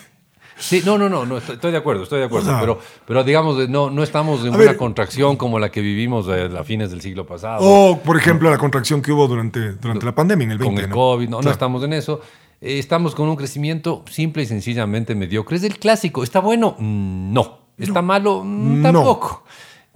Sí, 0.57 0.81
no, 0.85 0.97
no, 0.97 1.07
no, 1.07 1.25
no 1.25 1.37
estoy, 1.37 1.55
estoy 1.55 1.71
de 1.71 1.77
acuerdo, 1.77 2.03
estoy 2.03 2.19
de 2.19 2.25
acuerdo. 2.25 2.47
O 2.49 2.51
sea- 2.51 2.59
pero, 2.59 2.79
pero 3.07 3.23
digamos, 3.23 3.69
no, 3.69 3.89
no 3.89 4.03
estamos 4.03 4.41
en 4.41 4.49
una 4.49 4.57
ver. 4.57 4.75
contracción 4.75 5.37
como 5.37 5.57
la 5.57 5.71
que 5.71 5.79
vivimos 5.79 6.27
a 6.27 6.63
fines 6.65 6.91
del 6.91 6.99
siglo 6.99 7.25
pasado. 7.25 7.59
O, 7.61 7.99
por 7.99 8.17
ejemplo, 8.17 8.49
la 8.49 8.57
contracción 8.57 9.01
que 9.01 9.13
hubo 9.13 9.25
durante, 9.29 9.73
durante 9.73 10.05
la 10.05 10.13
pandemia 10.13 10.43
en 10.45 10.51
el 10.51 10.57
20. 10.57 10.75
con 10.75 10.83
el 10.83 10.89
¿no? 10.89 10.95
COVID, 10.95 11.29
no, 11.29 11.41
no 11.41 11.49
estamos 11.49 11.81
en 11.83 11.93
eso. 11.93 12.19
Eh, 12.59 12.77
estamos 12.77 13.15
con 13.15 13.29
un 13.29 13.37
crecimiento 13.37 14.03
simple 14.11 14.43
y 14.43 14.45
sencillamente 14.47 15.15
mediocre. 15.15 15.55
Es 15.55 15.61
del 15.61 15.77
clásico. 15.79 16.23
¿Está 16.23 16.41
bueno? 16.41 16.75
Mm, 16.77 17.31
No. 17.31 17.59
¿Está 17.77 18.01
malo? 18.01 18.43
Mm, 18.43 18.81
No. 18.81 18.91
Tampoco. 18.91 19.45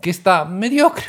Que 0.02 0.10
está 0.12 0.45
mediocre. 0.45 1.04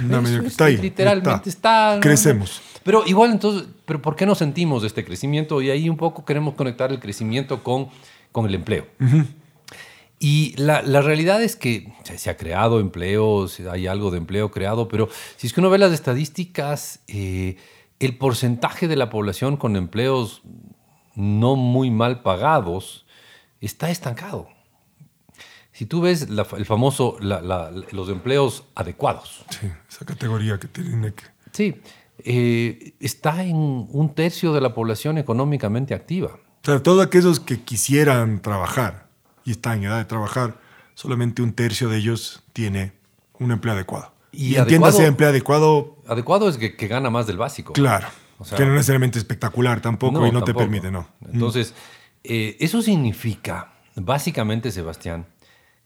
Está 0.46 0.64
ahí, 0.64 0.78
Literalmente 0.78 1.48
está. 1.48 1.90
está. 1.90 1.94
¿no? 1.96 2.00
Crecemos. 2.00 2.60
Pero 2.84 3.02
igual 3.06 3.32
entonces, 3.32 3.66
¿pero 3.86 4.00
¿por 4.02 4.14
qué 4.14 4.26
no 4.26 4.34
sentimos 4.34 4.84
este 4.84 5.04
crecimiento? 5.04 5.60
Y 5.62 5.70
ahí 5.70 5.88
un 5.88 5.96
poco 5.96 6.24
queremos 6.24 6.54
conectar 6.54 6.90
el 6.92 7.00
crecimiento 7.00 7.62
con, 7.62 7.88
con 8.30 8.46
el 8.46 8.54
empleo. 8.54 8.86
Y 10.18 10.54
la, 10.56 10.80
la 10.82 11.02
realidad 11.02 11.42
es 11.42 11.56
que 11.56 11.92
se, 12.04 12.18
se 12.18 12.30
ha 12.30 12.36
creado 12.36 12.80
empleo, 12.80 13.46
hay 13.70 13.86
algo 13.86 14.10
de 14.10 14.18
empleo 14.18 14.50
creado, 14.50 14.88
pero 14.88 15.08
si 15.36 15.46
es 15.46 15.52
que 15.52 15.60
uno 15.60 15.70
ve 15.70 15.78
las 15.78 15.92
estadísticas, 15.92 17.00
eh, 17.08 17.56
el 18.00 18.16
porcentaje 18.16 18.88
de 18.88 18.96
la 18.96 19.10
población 19.10 19.56
con 19.56 19.76
empleos 19.76 20.42
no 21.14 21.56
muy 21.56 21.90
mal 21.90 22.22
pagados 22.22 23.06
está 23.60 23.90
estancado. 23.90 24.48
Si 25.72 25.86
tú 25.86 26.00
ves 26.00 26.30
la- 26.30 26.46
el 26.56 26.64
famoso, 26.66 27.16
la- 27.20 27.72
los 27.90 28.08
empleos 28.08 28.64
adecuados, 28.74 29.44
Sí, 29.50 29.68
esa 29.88 30.04
categoría 30.06 30.58
que 30.58 30.68
tiene 30.68 31.12
que... 31.12 31.24
sí, 31.52 31.74
eh, 32.18 32.94
está 33.00 33.44
en 33.44 33.56
un 33.56 34.14
tercio 34.14 34.52
de 34.52 34.60
la 34.60 34.74
población 34.74 35.18
económicamente 35.18 35.94
activa. 35.94 36.38
O 36.62 36.66
sea, 36.66 36.82
todos 36.82 37.04
aquellos 37.04 37.40
que 37.40 37.60
quisieran 37.60 38.40
trabajar 38.40 39.08
y 39.44 39.50
están 39.50 39.78
en 39.78 39.84
edad 39.84 39.98
de 39.98 40.04
trabajar, 40.06 40.58
solamente 40.94 41.42
un 41.42 41.52
tercio 41.52 41.88
de 41.88 41.98
ellos 41.98 42.42
tiene 42.52 42.92
un 43.38 43.52
empleo 43.52 43.74
adecuado. 43.74 44.12
Y 44.32 44.54
Y, 44.54 44.56
entiéndase 44.56 45.06
empleo 45.06 45.28
adecuado, 45.28 45.96
Adecuado 46.06 46.48
es 46.48 46.58
que, 46.58 46.76
que 46.76 46.86
gana 46.86 47.10
más 47.10 47.26
del 47.26 47.36
básico. 47.36 47.72
claro. 47.72 48.08
O 48.36 48.44
sea, 48.44 48.58
que 48.58 48.64
no 48.64 48.72
necesariamente 48.72 49.18
espectacular 49.18 49.80
tampoco 49.80 50.26
y 50.26 50.32
no 50.32 50.42
te 50.42 50.52
permite, 50.52 50.90
no. 50.90 51.08
Entonces, 51.32 51.72
eh, 52.24 52.56
eso 52.58 52.82
significa, 52.82 53.74
básicamente, 53.94 54.72
Sebastián, 54.72 55.26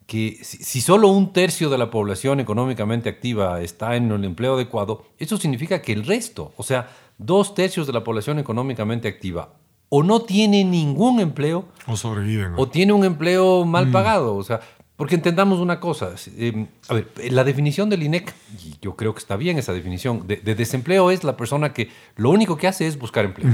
que 0.08 0.38
si, 0.42 0.80
solo 0.80 1.08
un 1.08 1.34
tercio 1.34 1.68
de 1.68 1.76
la 1.76 1.90
población 1.90 2.40
económicamente 2.40 3.10
activa 3.10 3.60
está 3.60 3.94
en 3.94 4.10
el 4.10 4.24
empleo 4.24 4.54
adecuado, 4.54 5.04
eso 5.18 5.36
significa 5.36 5.82
que 5.82 5.92
el 5.92 6.06
resto, 6.06 6.52
o 6.56 6.62
sea, 6.62 6.88
dos 7.18 7.54
tercios 7.54 7.86
de 7.86 7.92
la 7.92 8.02
población 8.02 8.38
económicamente 8.38 9.06
activa, 9.06 9.50
o 9.90 10.02
no 10.02 10.20
tiene 10.22 10.64
ningún 10.64 11.20
empleo, 11.20 11.66
O 11.86 11.94
sobreviven. 11.94 12.54
o 12.56 12.66
tiene 12.68 12.94
un 12.94 13.04
empleo 13.04 13.66
Mm. 13.66 13.68
mal 13.70 13.90
pagado. 13.90 14.34
O 14.36 14.42
sea, 14.42 14.60
porque 14.96 15.14
entendamos 15.14 15.60
una 15.60 15.78
cosa. 15.78 16.10
eh, 16.38 16.66
a 16.88 16.94
ver, 16.94 17.08
la 17.30 17.44
definición 17.44 17.90
del 17.90 18.02
INEC, 18.02 18.34
y 18.64 18.76
yo 18.80 18.96
creo 18.96 19.12
que 19.12 19.18
está 19.20 19.36
bien 19.36 19.58
esa 19.58 19.74
definición, 19.74 20.26
de, 20.26 20.36
de 20.36 20.54
desempleo 20.54 21.10
es 21.10 21.22
la 21.22 21.36
persona 21.36 21.74
que 21.74 21.90
lo 22.16 22.30
único 22.30 22.56
que 22.56 22.66
hace 22.66 22.86
es 22.86 22.98
buscar 22.98 23.26
empleo. 23.26 23.50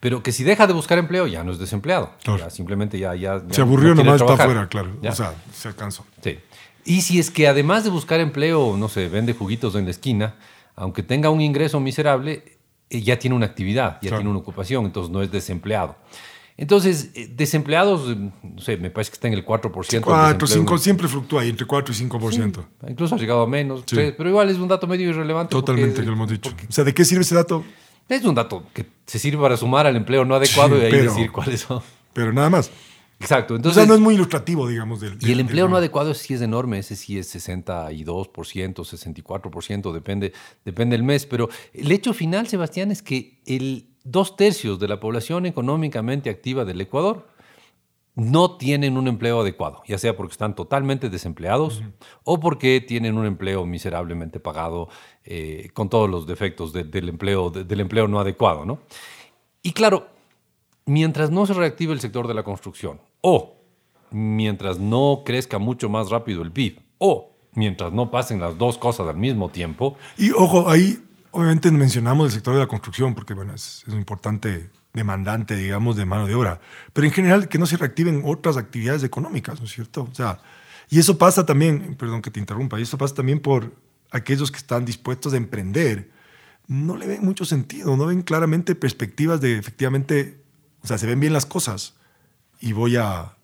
Pero 0.00 0.22
que 0.22 0.32
si 0.32 0.44
deja 0.44 0.66
de 0.66 0.72
buscar 0.72 0.96
empleo 0.98 1.26
ya 1.26 1.44
no 1.44 1.52
es 1.52 1.58
desempleado. 1.58 2.10
Claro. 2.24 2.38
Ya 2.40 2.50
simplemente 2.50 2.98
ya... 2.98 3.14
ya, 3.14 3.42
ya 3.46 3.54
se 3.54 3.60
aburrió 3.60 3.94
no 3.94 4.02
nomás, 4.02 4.20
está 4.20 4.32
afuera, 4.34 4.66
claro. 4.68 4.96
Ya. 5.02 5.10
O 5.10 5.14
sea, 5.14 5.34
se 5.52 5.68
alcanzó. 5.68 6.06
Sí. 6.22 6.38
Y 6.86 7.02
si 7.02 7.18
es 7.18 7.30
que 7.30 7.46
además 7.46 7.84
de 7.84 7.90
buscar 7.90 8.18
empleo, 8.20 8.76
no 8.78 8.88
sé, 8.88 9.08
vende 9.08 9.34
juguitos 9.34 9.74
en 9.74 9.84
la 9.84 9.90
esquina, 9.90 10.36
aunque 10.74 11.02
tenga 11.02 11.28
un 11.28 11.42
ingreso 11.42 11.78
miserable, 11.80 12.58
eh, 12.88 13.02
ya 13.02 13.18
tiene 13.18 13.36
una 13.36 13.44
actividad, 13.46 13.94
ya 14.00 14.08
Claro. 14.08 14.16
tiene 14.18 14.30
una 14.30 14.38
ocupación, 14.40 14.86
entonces 14.86 15.12
no 15.12 15.20
es 15.22 15.30
desempleado. 15.30 15.96
Entonces, 16.56 17.10
eh, 17.14 17.30
desempleados, 17.34 18.10
eh, 18.10 18.16
no 18.42 18.60
sé, 18.60 18.76
me 18.76 18.90
parece 18.90 19.10
que 19.10 19.14
está 19.14 19.28
en 19.28 19.34
el 19.34 19.44
4%. 19.44 19.96
el 19.98 20.02
4, 20.02 20.46
desempleo. 20.46 20.46
5, 20.76 20.78
siempre 20.78 21.08
fluctúa 21.08 21.42
ahí 21.42 21.50
entre 21.50 21.66
4 21.66 21.92
y 21.94 21.96
5%. 21.96 22.64
Incluso 22.88 23.14
ha 23.14 23.18
llegado 23.18 23.42
a 23.42 23.46
menos, 23.46 23.84
Sí. 23.86 23.96
pero 24.16 24.28
igual 24.28 24.48
es 24.50 24.56
un 24.58 24.68
dato 24.68 24.86
medio 24.86 25.08
irrelevante. 25.10 25.50
Totalmente, 25.52 25.88
porque- 25.96 26.00
que 26.02 26.06
lo 26.06 26.12
hemos 26.14 26.30
dicho. 26.30 26.50
O 26.68 26.72
sea, 26.72 26.84
¿de 26.84 26.92
qué 26.94 27.04
sirve 27.04 27.22
ese 27.22 27.34
dato? 27.34 27.64
Es 28.10 28.24
un 28.24 28.34
dato 28.34 28.64
que 28.74 28.84
se 29.06 29.18
sirve 29.18 29.40
para 29.40 29.56
sumar 29.56 29.86
al 29.86 29.96
empleo 29.96 30.24
no 30.26 30.34
adecuado 30.34 30.76
Sí, 30.76 30.82
y 30.82 30.84
ahí 30.84 30.90
pero- 30.90 31.04
decir 31.14 31.32
cuáles 31.32 31.60
son. 31.60 31.80
Pero 32.12 32.32
nada 32.32 32.50
más. 32.50 32.70
Exacto. 33.20 33.54
o 33.54 33.56
Entonces, 33.56 33.82
sea, 33.82 33.86
no 33.88 33.94
es 33.94 34.00
muy 34.00 34.14
ilustrativo, 34.14 34.66
digamos. 34.66 35.00
Del, 35.00 35.16
Y 35.20 35.30
el 35.32 35.40
empleo 35.40 35.66
del- 35.66 35.70
no 35.72 35.76
adecuado 35.76 36.12
sí 36.14 36.34
es 36.34 36.40
enorme, 36.42 36.78
ese 36.78 36.96
sí 36.96 37.18
es 37.18 37.28
62%, 37.34 38.84
64%, 38.84 39.92
depende, 39.92 40.32
depende 40.64 40.96
del 40.96 41.02
mes, 41.04 41.26
pero 41.26 41.48
el 41.72 41.92
hecho 41.92 42.12
final, 42.14 42.48
Sebastián, 42.48 42.90
es 42.90 43.02
que 43.02 43.38
el 43.46 43.86
dos 44.04 44.36
tercios 44.36 44.78
de 44.80 44.88
la 44.88 44.98
población 45.00 45.46
económicamente 45.46 46.30
activa 46.30 46.64
del 46.64 46.80
Ecuador 46.80 47.28
no 48.20 48.56
tienen 48.58 48.96
un 48.98 49.08
empleo 49.08 49.40
adecuado, 49.40 49.82
ya 49.86 49.96
sea 49.98 50.16
porque 50.16 50.32
están 50.32 50.54
totalmente 50.54 51.08
desempleados 51.08 51.82
o 52.24 52.38
porque 52.38 52.80
tienen 52.80 53.16
un 53.16 53.24
empleo 53.24 53.64
miserablemente 53.64 54.40
pagado 54.40 54.88
eh, 55.24 55.70
con 55.72 55.88
todos 55.88 56.08
los 56.10 56.26
defectos 56.26 56.72
de- 56.72 56.84
del, 56.84 57.08
empleo, 57.08 57.50
de- 57.50 57.64
del 57.64 57.80
empleo 57.80 58.08
no 58.08 58.20
adecuado. 58.20 58.64
¿no? 58.66 58.80
Y 59.62 59.72
claro, 59.72 60.08
mientras 60.86 61.30
no 61.30 61.46
se 61.46 61.54
reactive 61.54 61.92
el 61.92 62.00
sector 62.00 62.28
de 62.28 62.34
la 62.34 62.42
construcción, 62.42 63.00
o 63.22 63.56
mientras 64.10 64.78
no 64.78 65.22
crezca 65.24 65.58
mucho 65.58 65.88
más 65.88 66.10
rápido 66.10 66.42
el 66.42 66.52
PIB, 66.52 66.80
o 66.98 67.30
mientras 67.54 67.92
no 67.92 68.10
pasen 68.10 68.40
las 68.40 68.58
dos 68.58 68.76
cosas 68.76 69.08
al 69.08 69.16
mismo 69.16 69.48
tiempo, 69.48 69.96
Y 70.18 70.30
ojo, 70.32 70.68
ahí 70.68 70.98
obviamente 71.30 71.70
mencionamos 71.70 72.26
el 72.26 72.32
sector 72.32 72.54
de 72.54 72.60
la 72.60 72.66
construcción 72.66 73.14
porque, 73.14 73.34
bueno, 73.34 73.54
es, 73.54 73.84
importante 73.88 74.68
demandante, 74.92 75.54
digamos, 75.56 75.96
de 75.96 76.04
mano 76.04 76.26
de 76.26 76.34
obra. 76.34 76.60
Pero 76.92 77.06
en 77.06 77.12
general 77.12 77.48
que 77.48 77.58
no 77.58 77.66
se 77.66 77.76
reactiven 77.76 78.22
otras 78.24 78.56
actividades 78.56 79.02
económicas, 79.04 79.60
¿no 79.60 79.66
es 79.66 79.72
cierto? 79.72 80.08
O 80.10 80.14
sea, 80.14 80.40
y 80.88 80.98
eso 80.98 81.16
pasa 81.18 81.46
también, 81.46 81.94
perdón 81.96 82.22
que 82.22 82.30
te 82.30 82.40
interrumpa, 82.40 82.78
y 82.78 82.82
eso 82.82 82.98
pasa 82.98 83.14
también 83.14 83.40
por 83.40 83.72
aquellos 84.10 84.50
que 84.50 84.58
están 84.58 84.84
dispuestos 84.84 85.32
a 85.32 85.36
emprender. 85.36 86.10
No 86.66 86.96
le 86.96 87.06
ven 87.06 87.24
mucho 87.24 87.44
sentido, 87.44 87.96
no 87.96 88.06
ven 88.06 88.22
claramente 88.22 88.74
perspectivas 88.74 89.40
de 89.40 89.56
efectivamente, 89.56 90.40
o 90.82 90.86
sea, 90.86 90.98
se 90.98 91.06
ven 91.06 91.20
bien 91.20 91.32
las 91.32 91.46
cosas 91.46 91.94
y 92.60 92.72
voy 92.72 92.96
a, 92.96 93.36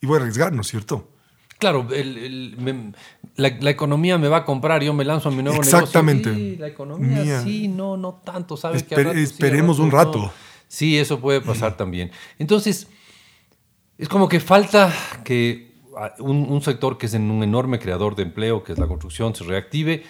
y 0.00 0.06
voy 0.06 0.16
a 0.18 0.20
arriesgar, 0.22 0.52
¿no 0.52 0.62
es 0.62 0.68
cierto? 0.68 1.10
Claro, 1.58 1.88
el- 1.90 2.18
el- 2.18 2.56
me- 2.58 2.92
la, 3.36 3.50
la 3.60 3.70
economía 3.70 4.18
me 4.18 4.28
va 4.28 4.38
a 4.38 4.44
comprar, 4.44 4.82
yo 4.82 4.92
me 4.92 5.04
lanzo 5.06 5.30
a 5.30 5.32
mi 5.32 5.42
nuevo 5.42 5.58
Exactamente. 5.62 6.28
negocio. 6.30 6.50
Sí, 6.54 6.56
la 6.58 6.68
economía, 6.68 7.22
Mía. 7.22 7.40
sí, 7.42 7.68
no, 7.68 7.96
no 7.96 8.14
tanto, 8.24 8.56
¿sabes? 8.58 8.82
que 8.82 8.94
Esper- 8.94 8.98
al 8.98 9.04
rato 9.06 9.14
sí, 9.16 9.20
al 9.24 9.24
esperemos 9.30 9.78
un 9.78 9.90
rato. 9.90 10.18
no. 10.18 10.32
Sí, 10.68 10.98
eso 10.98 11.20
puede 11.20 11.40
pasar 11.40 11.76
también. 11.76 12.10
Entonces, 12.38 12.88
es 13.98 14.08
como 14.08 14.28
que 14.28 14.40
falta 14.40 14.92
que 15.24 15.74
un, 16.18 16.46
un 16.50 16.60
sector 16.62 16.98
que 16.98 17.06
es 17.06 17.14
en 17.14 17.30
un 17.30 17.42
enorme 17.42 17.78
creador 17.78 18.14
de 18.16 18.24
empleo, 18.24 18.62
que 18.62 18.72
es 18.72 18.78
la 18.78 18.86
construcción, 18.86 19.34
se 19.34 19.44
reactive, 19.44 20.04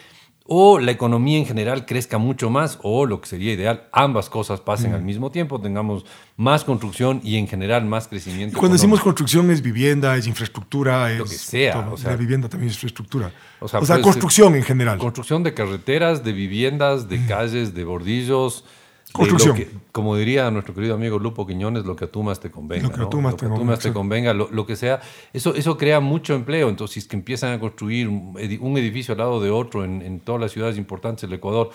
o 0.49 0.79
la 0.79 0.93
economía 0.93 1.39
en 1.39 1.45
general 1.47 1.87
crezca 1.87 2.19
mucho 2.19 2.51
más, 2.51 2.79
o 2.83 3.05
lo 3.05 3.21
que 3.21 3.27
sería 3.29 3.53
ideal, 3.53 3.89
ambas 3.93 4.31
cosas 4.31 4.61
pasen 4.61 4.95
al 4.95 5.03
mismo 5.03 5.33
tiempo, 5.33 5.61
tengamos 5.61 6.05
más 6.37 6.63
construcción 6.63 7.21
y 7.25 7.37
en 7.37 7.49
general 7.49 7.85
más 7.85 8.07
crecimiento. 8.07 8.57
Cuando 8.57 8.75
decimos 8.75 9.01
construcción 9.01 9.51
es 9.51 9.61
vivienda, 9.61 10.17
es 10.17 10.29
infraestructura, 10.29 11.11
es 11.13 11.19
Lo 11.19 11.25
que 11.25 11.31
sea, 11.35 11.73
todo. 11.83 11.95
o 11.95 11.97
sea- 11.97 12.13
la 12.13 12.17
vivienda 12.17 12.49
también 12.49 12.71
es 12.71 12.77
infraestructura. 12.77 13.33
O 13.59 13.65
O 13.65 13.69
sea, 13.69 13.81
puede 13.81 14.01
construcción 14.03 14.55
en 14.55 14.63
general. 14.63 14.99
Construcción 14.99 15.43
de 15.43 15.53
carreteras, 15.53 16.23
de 16.23 16.33
viviendas, 16.33 17.09
de 17.09 17.27
calles, 17.27 17.75
de 17.75 17.83
bordillos. 17.85 18.65
Construcción. 19.13 19.57
que- 19.57 19.71
como 19.93 20.15
diría 20.17 20.51
nuestro 20.51 20.75
querido 20.75 20.95
amigo 20.95 21.19
Lupo 21.19 21.47
Quiñones, 21.47 21.85
lo 21.87 21.97
que 21.97 22.05
a 22.05 22.09
tú 22.11 22.23
más 22.23 22.39
te 22.41 22.51
convenga. 22.51 22.89
Lo 22.89 22.93
que 22.95 23.01
a 23.03 23.09
tú 23.09 23.21
más 23.23 23.35
te 23.37 23.41
que 23.41 23.47
a 23.47 23.49
tú 23.49 23.55
convenga, 23.55 23.71
más 23.73 23.79
te 23.79 23.89
exacto. 23.89 23.99
convenga, 23.99 24.35
lo, 24.35 24.51
lo 24.51 24.67
que 24.67 24.77
sea. 24.77 25.01
Eso, 25.33 25.55
eso 25.55 25.79
crea 25.79 26.01
mucho 26.01 26.35
empleo. 26.35 26.69
Entonces, 26.69 26.95
si 26.95 27.01
es 27.01 27.07
que 27.07 27.17
empiezan 27.17 27.53
a 27.53 27.61
construir 27.61 28.09
un 28.09 28.35
edi- 28.35 28.59
un 28.61 28.77
edificio 28.77 29.13
al 29.13 29.19
lado 29.19 29.41
de 29.41 29.51
otro 29.51 29.85
en, 29.85 30.03
en 30.03 30.21
todas 30.21 30.41
las 30.41 30.53
ciudades 30.53 30.77
importantes 30.77 31.23
del 31.23 31.33
Ecuador, 31.33 31.71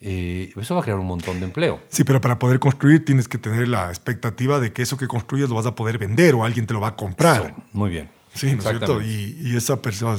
eh, 0.00 0.52
eso 0.60 0.74
va 0.74 0.80
a 0.80 0.84
crear 0.84 0.98
un 0.98 1.06
montón 1.06 1.38
de 1.38 1.46
empleo. 1.46 1.80
Sí, 1.88 2.04
pero 2.04 2.20
para 2.20 2.38
poder 2.38 2.58
construir 2.58 3.04
tienes 3.04 3.28
que 3.28 3.38
tener 3.38 3.68
la 3.68 3.88
expectativa 3.88 4.58
de 4.60 4.72
que 4.72 4.82
eso 4.82 4.96
que 4.98 5.06
construyes 5.06 5.48
lo 5.48 5.54
vas 5.54 5.66
a 5.66 5.74
poder 5.74 5.96
vender 5.96 6.34
o 6.34 6.44
alguien 6.44 6.66
te 6.66 6.74
lo 6.74 6.80
va 6.80 6.88
a 6.88 6.96
comprar. 6.96 7.54
Muy 7.72 7.88
bien. 7.90 8.10
Sí, 8.34 8.46
¿no 8.52 8.58
es 8.58 8.64
cierto? 8.64 9.00
Y, 9.00 9.38
y 9.40 9.56
esa 9.56 9.80
persona 9.80 10.18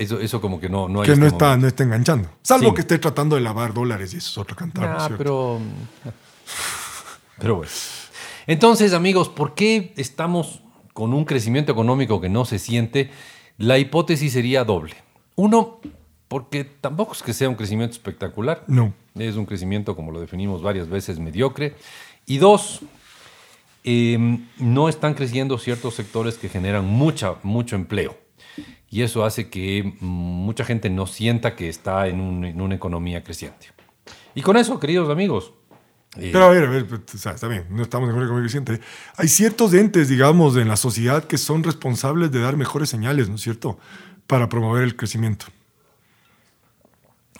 Eso, 0.00 0.18
eso 0.18 0.40
como 0.40 0.58
que 0.58 0.68
no, 0.70 0.88
no 0.88 1.00
hay 1.02 1.06
que 1.06 1.12
este 1.12 1.20
no 1.20 1.26
está, 1.26 1.44
momento. 1.46 1.62
no 1.62 1.68
está 1.68 1.82
enganchando. 1.84 2.30
Salvo 2.42 2.68
Sí. 2.70 2.74
que 2.74 2.80
esté 2.80 2.98
tratando 2.98 3.36
de 3.36 3.42
lavar 3.42 3.74
dólares 3.74 4.14
y 4.14 4.16
eso 4.16 4.30
es 4.30 4.38
otro 4.38 4.56
cantar, 4.56 4.88
¿no 4.88 4.96
Ah, 4.98 5.10
pero. 5.18 5.60
Pero 7.38 7.56
bueno. 7.56 7.70
Entonces, 8.46 8.92
amigos, 8.92 9.28
¿por 9.28 9.54
qué 9.54 9.92
estamos 9.96 10.62
con 10.92 11.12
un 11.14 11.24
crecimiento 11.24 11.72
económico 11.72 12.20
que 12.20 12.28
no 12.28 12.44
se 12.44 12.58
siente? 12.58 13.10
La 13.58 13.78
hipótesis 13.78 14.32
sería 14.32 14.64
doble. 14.64 14.94
Uno, 15.36 15.80
porque 16.28 16.64
tampoco 16.64 17.12
es 17.12 17.22
que 17.22 17.32
sea 17.32 17.48
un 17.48 17.54
crecimiento 17.54 17.92
espectacular. 17.94 18.64
No. 18.66 18.92
Es 19.14 19.36
un 19.36 19.46
crecimiento, 19.46 19.96
como 19.96 20.12
lo 20.12 20.20
definimos 20.20 20.62
varias 20.62 20.88
veces, 20.88 21.18
mediocre. 21.18 21.74
Y 22.26 22.38
dos, 22.38 22.80
eh, 23.84 24.38
no 24.58 24.88
están 24.88 25.14
creciendo 25.14 25.58
ciertos 25.58 25.94
sectores 25.94 26.36
que 26.36 26.48
generan 26.48 26.84
mucha, 26.86 27.34
mucho 27.42 27.76
empleo. 27.76 28.16
Y 28.90 29.02
eso 29.02 29.24
hace 29.24 29.48
que 29.48 29.94
mucha 30.00 30.64
gente 30.64 30.90
no 30.90 31.06
sienta 31.06 31.54
que 31.54 31.68
está 31.68 32.08
en, 32.08 32.20
un- 32.20 32.44
en 32.44 32.60
una 32.60 32.74
economía 32.74 33.22
creciente. 33.22 33.68
Y 34.34 34.42
con 34.42 34.56
eso, 34.56 34.78
queridos 34.80 35.08
amigos. 35.10 35.52
eh, 36.16 36.30
Pero 36.32 36.44
a 36.46 36.48
ver, 36.50 36.64
a 36.64 36.70
ver, 36.70 36.86
pues, 36.88 37.00
o 37.14 37.18
sea, 37.18 37.32
está 37.32 37.46
bien, 37.46 37.66
no 37.70 37.82
estamos 37.82 38.08
en 38.08 38.16
una 38.16 38.24
economía 38.24 38.48
creciente. 38.48 38.80
Hay 39.16 39.28
ciertos 39.28 39.72
entes, 39.74 40.08
digamos, 40.08 40.56
en 40.56 40.66
la 40.66 40.76
sociedad 40.76 41.22
que 41.24 41.38
son 41.38 41.62
responsables 41.62 42.32
de 42.32 42.40
dar 42.40 42.56
mejores 42.56 42.88
señales, 42.88 43.28
¿no 43.28 43.36
es 43.36 43.42
cierto? 43.42 43.78
Para 44.26 44.48
promover 44.48 44.82
el 44.82 44.96
crecimiento. 44.96 45.46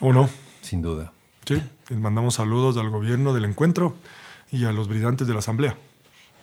¿O 0.00 0.12
no? 0.12 0.30
sin 0.62 0.82
duda. 0.82 1.12
Sí. 1.46 1.60
Les 1.88 1.98
mandamos 1.98 2.34
saludos 2.34 2.76
al 2.76 2.90
gobierno 2.90 3.34
del 3.34 3.44
encuentro 3.44 3.96
y 4.52 4.64
a 4.66 4.72
los 4.72 4.86
brillantes 4.86 5.26
de 5.26 5.32
la 5.32 5.40
asamblea. 5.40 5.76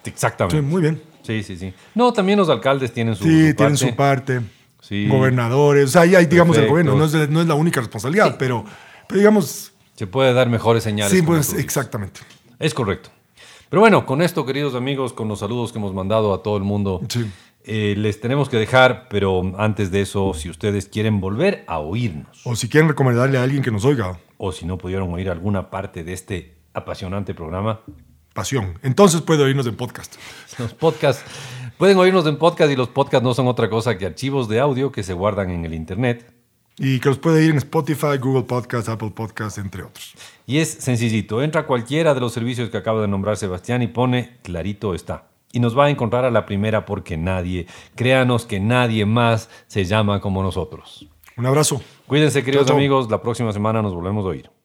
Sí, 0.04 0.10
Exactamente. 0.10 0.62
muy 0.62 0.82
bien. 0.82 1.02
Sí, 1.24 1.44
sí, 1.44 1.58
sí. 1.58 1.74
No, 1.96 2.12
también 2.12 2.38
los 2.38 2.50
alcaldes 2.50 2.92
tienen 2.94 3.16
su, 3.16 3.24
Sí, 3.24 3.30
su 3.50 3.56
tienen 3.56 3.56
parte. 3.56 3.78
su 3.78 3.96
parte. 3.96 4.42
Sí. 4.82 5.08
Gobernadores, 5.08 5.86
o 5.86 5.88
sea, 5.92 6.02
ahí 6.04 6.16
hay, 6.16 6.26
digamos, 6.28 6.58
el 6.58 6.68
gobierno, 6.68 6.96
no 6.96 7.06
es, 7.06 7.30
no 7.30 7.42
es 7.42 7.48
la 7.48 7.56
única 7.56 7.80
responsabilidad, 7.82 8.30
Sí. 8.32 8.36
pero, 8.40 8.64
pero 9.08 9.20
digamos, 9.20 9.74
Se 9.96 10.08
puede 10.08 10.34
dar 10.34 10.50
mejores 10.50 10.84
señales. 10.84 11.12
sí, 11.12 11.22
pues 11.24 11.54
exactamente. 11.54 12.20
Es 12.60 12.74
correcto. 12.74 13.10
Pero 13.70 13.82
bueno, 13.82 14.06
con 14.06 14.22
esto, 14.22 14.46
queridos 14.46 14.76
amigos, 14.76 15.12
con 15.14 15.28
los 15.28 15.40
saludos 15.40 15.72
que 15.74 15.80
hemos 15.80 15.94
mandado 15.94 16.34
a 16.34 16.42
todo 16.42 16.56
el 16.58 16.64
mundo, 16.64 17.02
Sí. 17.10 17.26
eh, 17.66 17.96
les 17.98 18.22
tenemos 18.22 18.48
que 18.48 18.56
dejar, 18.58 19.08
pero 19.10 19.54
antes 19.58 19.92
de 19.92 20.02
eso, 20.02 20.34
si 20.34 20.50
ustedes 20.50 20.88
quieren 20.88 21.20
volver 21.20 21.66
a 21.68 21.80
oírnos, 21.80 22.40
O 22.46 22.56
si 22.56 22.70
quieren 22.70 22.88
recomendarle 22.88 23.38
a 23.38 23.44
alguien 23.44 23.62
que 23.64 23.72
nos 23.72 23.84
oiga, 23.84 24.20
o 24.38 24.52
si 24.54 24.66
no 24.66 24.78
pudieron 24.78 25.12
oír 25.14 25.30
alguna 25.30 25.70
parte 25.70 26.04
de 26.06 26.14
este 26.14 26.56
apasionante 26.74 27.34
programa, 27.34 27.82
pasión. 28.34 28.78
Entonces 28.84 29.20
puede 29.22 29.44
oírnos 29.44 29.66
en 29.68 29.76
podcast. 29.76 30.16
los 30.60 30.74
podcasts, 30.76 31.24
pueden 31.78 31.98
oírnos 31.98 32.26
en 32.26 32.38
podcast 32.38 32.72
y 32.72 32.76
los 32.76 32.90
podcasts 32.90 33.24
no 33.24 33.34
son 33.34 33.48
otra 33.48 33.70
cosa 33.70 33.98
que 33.98 34.06
archivos 34.06 34.48
de 34.48 34.60
audio 34.60 34.92
que 34.92 35.04
se 35.04 35.14
guardan 35.14 35.52
en 35.52 35.66
el 35.66 35.74
Internet. 35.74 36.34
Y 36.80 37.00
que 37.00 37.10
los 37.10 37.18
puede 37.18 37.44
ir 37.44 37.52
en 37.52 37.58
Spotify, 37.58 38.18
Google 38.20 38.44
Podcast, 38.44 38.88
Apple 38.88 39.12
Podcast, 39.12 39.58
entre 39.58 39.84
otros. 39.84 40.14
Y 40.46 40.60
es 40.60 40.70
sencillito, 40.70 41.42
entra 41.42 41.62
a 41.62 41.66
cualquiera 41.66 42.14
de 42.14 42.20
los 42.20 42.34
servicios 42.34 42.70
que 42.70 42.78
acaba 42.78 43.02
de 43.02 43.08
nombrar 43.08 43.38
Sebastián 43.38 43.82
y 43.82 43.88
pone 43.88 44.38
clarito 44.44 44.94
está. 44.94 45.28
Y 45.52 45.60
nos 45.60 45.78
va 45.78 45.86
a 45.86 45.90
encontrar 45.90 46.26
a 46.26 46.32
la 46.32 46.46
primera 46.46 46.86
porque 46.86 47.18
nadie, 47.18 47.68
créanos 47.96 48.46
que 48.46 48.60
nadie 48.60 49.06
más 49.06 49.50
se 49.68 49.86
llama 49.86 50.20
como 50.20 50.44
nosotros. 50.44 51.08
Un 51.36 51.46
abrazo. 51.46 51.82
Cuídense 52.06 52.44
queridos 52.44 52.70
amigos, 52.70 53.10
la 53.10 53.22
próxima 53.22 53.52
semana 53.54 53.82
nos 53.82 53.94
volvemos 53.94 54.26
a 54.26 54.30
oír. 54.30 54.57